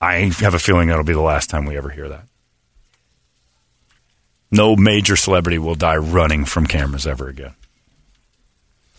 I 0.00 0.18
have 0.18 0.54
a 0.54 0.60
feeling 0.60 0.90
that'll 0.90 1.02
be 1.02 1.12
the 1.12 1.20
last 1.20 1.50
time 1.50 1.64
we 1.64 1.76
ever 1.76 1.90
hear 1.90 2.08
that. 2.08 2.28
No 4.50 4.76
major 4.76 5.16
celebrity 5.16 5.58
will 5.58 5.74
die 5.74 5.96
running 5.96 6.44
from 6.44 6.66
cameras 6.66 7.06
ever 7.06 7.28
again. 7.28 7.54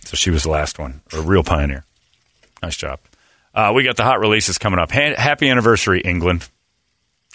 So 0.05 0.15
she 0.15 0.29
was 0.31 0.43
the 0.43 0.49
last 0.49 0.79
one, 0.79 1.01
a 1.13 1.21
real 1.21 1.43
pioneer. 1.43 1.85
Nice 2.61 2.75
job. 2.77 2.99
Uh, 3.53 3.71
we 3.75 3.83
got 3.83 3.97
the 3.97 4.03
hot 4.03 4.19
releases 4.19 4.57
coming 4.57 4.79
up. 4.79 4.91
Ha- 4.91 5.15
happy 5.17 5.49
anniversary, 5.49 6.01
England. 6.01 6.47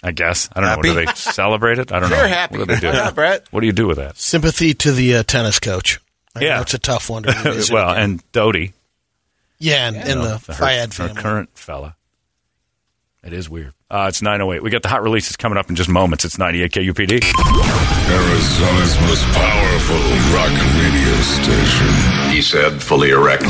I 0.03 0.11
guess 0.11 0.49
I 0.53 0.59
don't 0.61 0.69
know. 0.69 0.75
Happy? 0.75 0.89
Do 0.89 0.93
they 0.93 1.13
celebrate 1.15 1.79
it? 1.79 1.91
I 1.91 1.99
don't 1.99 2.09
know. 2.09 2.15
They're 2.17 2.27
happy. 2.27 2.57
What 2.57 2.67
do 2.67 2.75
they 2.75 2.79
do? 2.81 2.87
Yeah, 2.87 3.11
Brett. 3.11 3.45
What 3.51 3.61
do 3.61 3.65
you 3.65 3.73
do 3.73 3.87
with 3.87 3.97
that? 3.97 4.17
Sympathy 4.17 4.73
to 4.75 4.91
the 4.91 5.15
uh, 5.17 5.23
tennis 5.23 5.59
coach. 5.59 5.99
I 6.35 6.41
Yeah. 6.41 6.61
it's 6.61 6.73
a 6.73 6.79
tough 6.79 7.09
one 7.09 7.23
to 7.23 7.29
revisit 7.45 7.73
well, 7.73 7.91
again. 7.91 8.03
and 8.03 8.31
Dodi, 8.33 8.73
yeah, 9.57 9.87
and, 9.87 9.95
you 9.95 10.01
and 10.03 10.19
know, 10.21 10.37
the 10.37 10.53
her, 10.53 10.65
Fayed 10.65 10.93
her 10.95 11.07
family. 11.07 11.21
current 11.21 11.49
fella. 11.57 11.95
It 13.25 13.33
is 13.33 13.49
weird. 13.49 13.73
Uh, 13.89 14.05
it's 14.07 14.21
908. 14.21 14.61
We 14.61 14.69
got 14.69 14.83
the 14.83 14.87
hot 14.87 15.01
releases 15.01 15.35
coming 15.35 15.57
up 15.57 15.67
in 15.69 15.75
just 15.75 15.89
moments. 15.89 16.25
It's 16.25 16.37
98 16.37 16.71
KUPD. 16.71 17.23
Arizona's 18.13 19.01
most 19.01 19.25
powerful 19.33 19.97
rock 20.35 20.53
radio 20.77 21.15
station. 21.21 21.87
He 22.31 22.41
said, 22.43 22.83
fully 22.83 23.09
erect. 23.09 23.41
98 23.41 23.49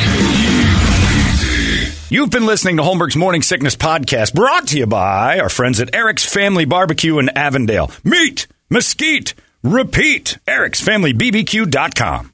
KUPD. 0.00 2.10
You've 2.10 2.30
been 2.30 2.46
listening 2.46 2.78
to 2.78 2.82
Holmberg's 2.82 3.16
Morning 3.16 3.42
Sickness 3.42 3.76
Podcast, 3.76 4.32
brought 4.34 4.68
to 4.68 4.78
you 4.78 4.86
by 4.86 5.40
our 5.40 5.48
friends 5.50 5.78
at 5.80 5.94
Eric's 5.94 6.24
Family 6.24 6.64
Barbecue 6.64 7.18
in 7.18 7.28
Avondale. 7.30 7.90
Meet, 8.02 8.46
mesquite, 8.70 9.34
repeat. 9.62 10.38
Eric'sFamilyBBQ.com. 10.46 12.33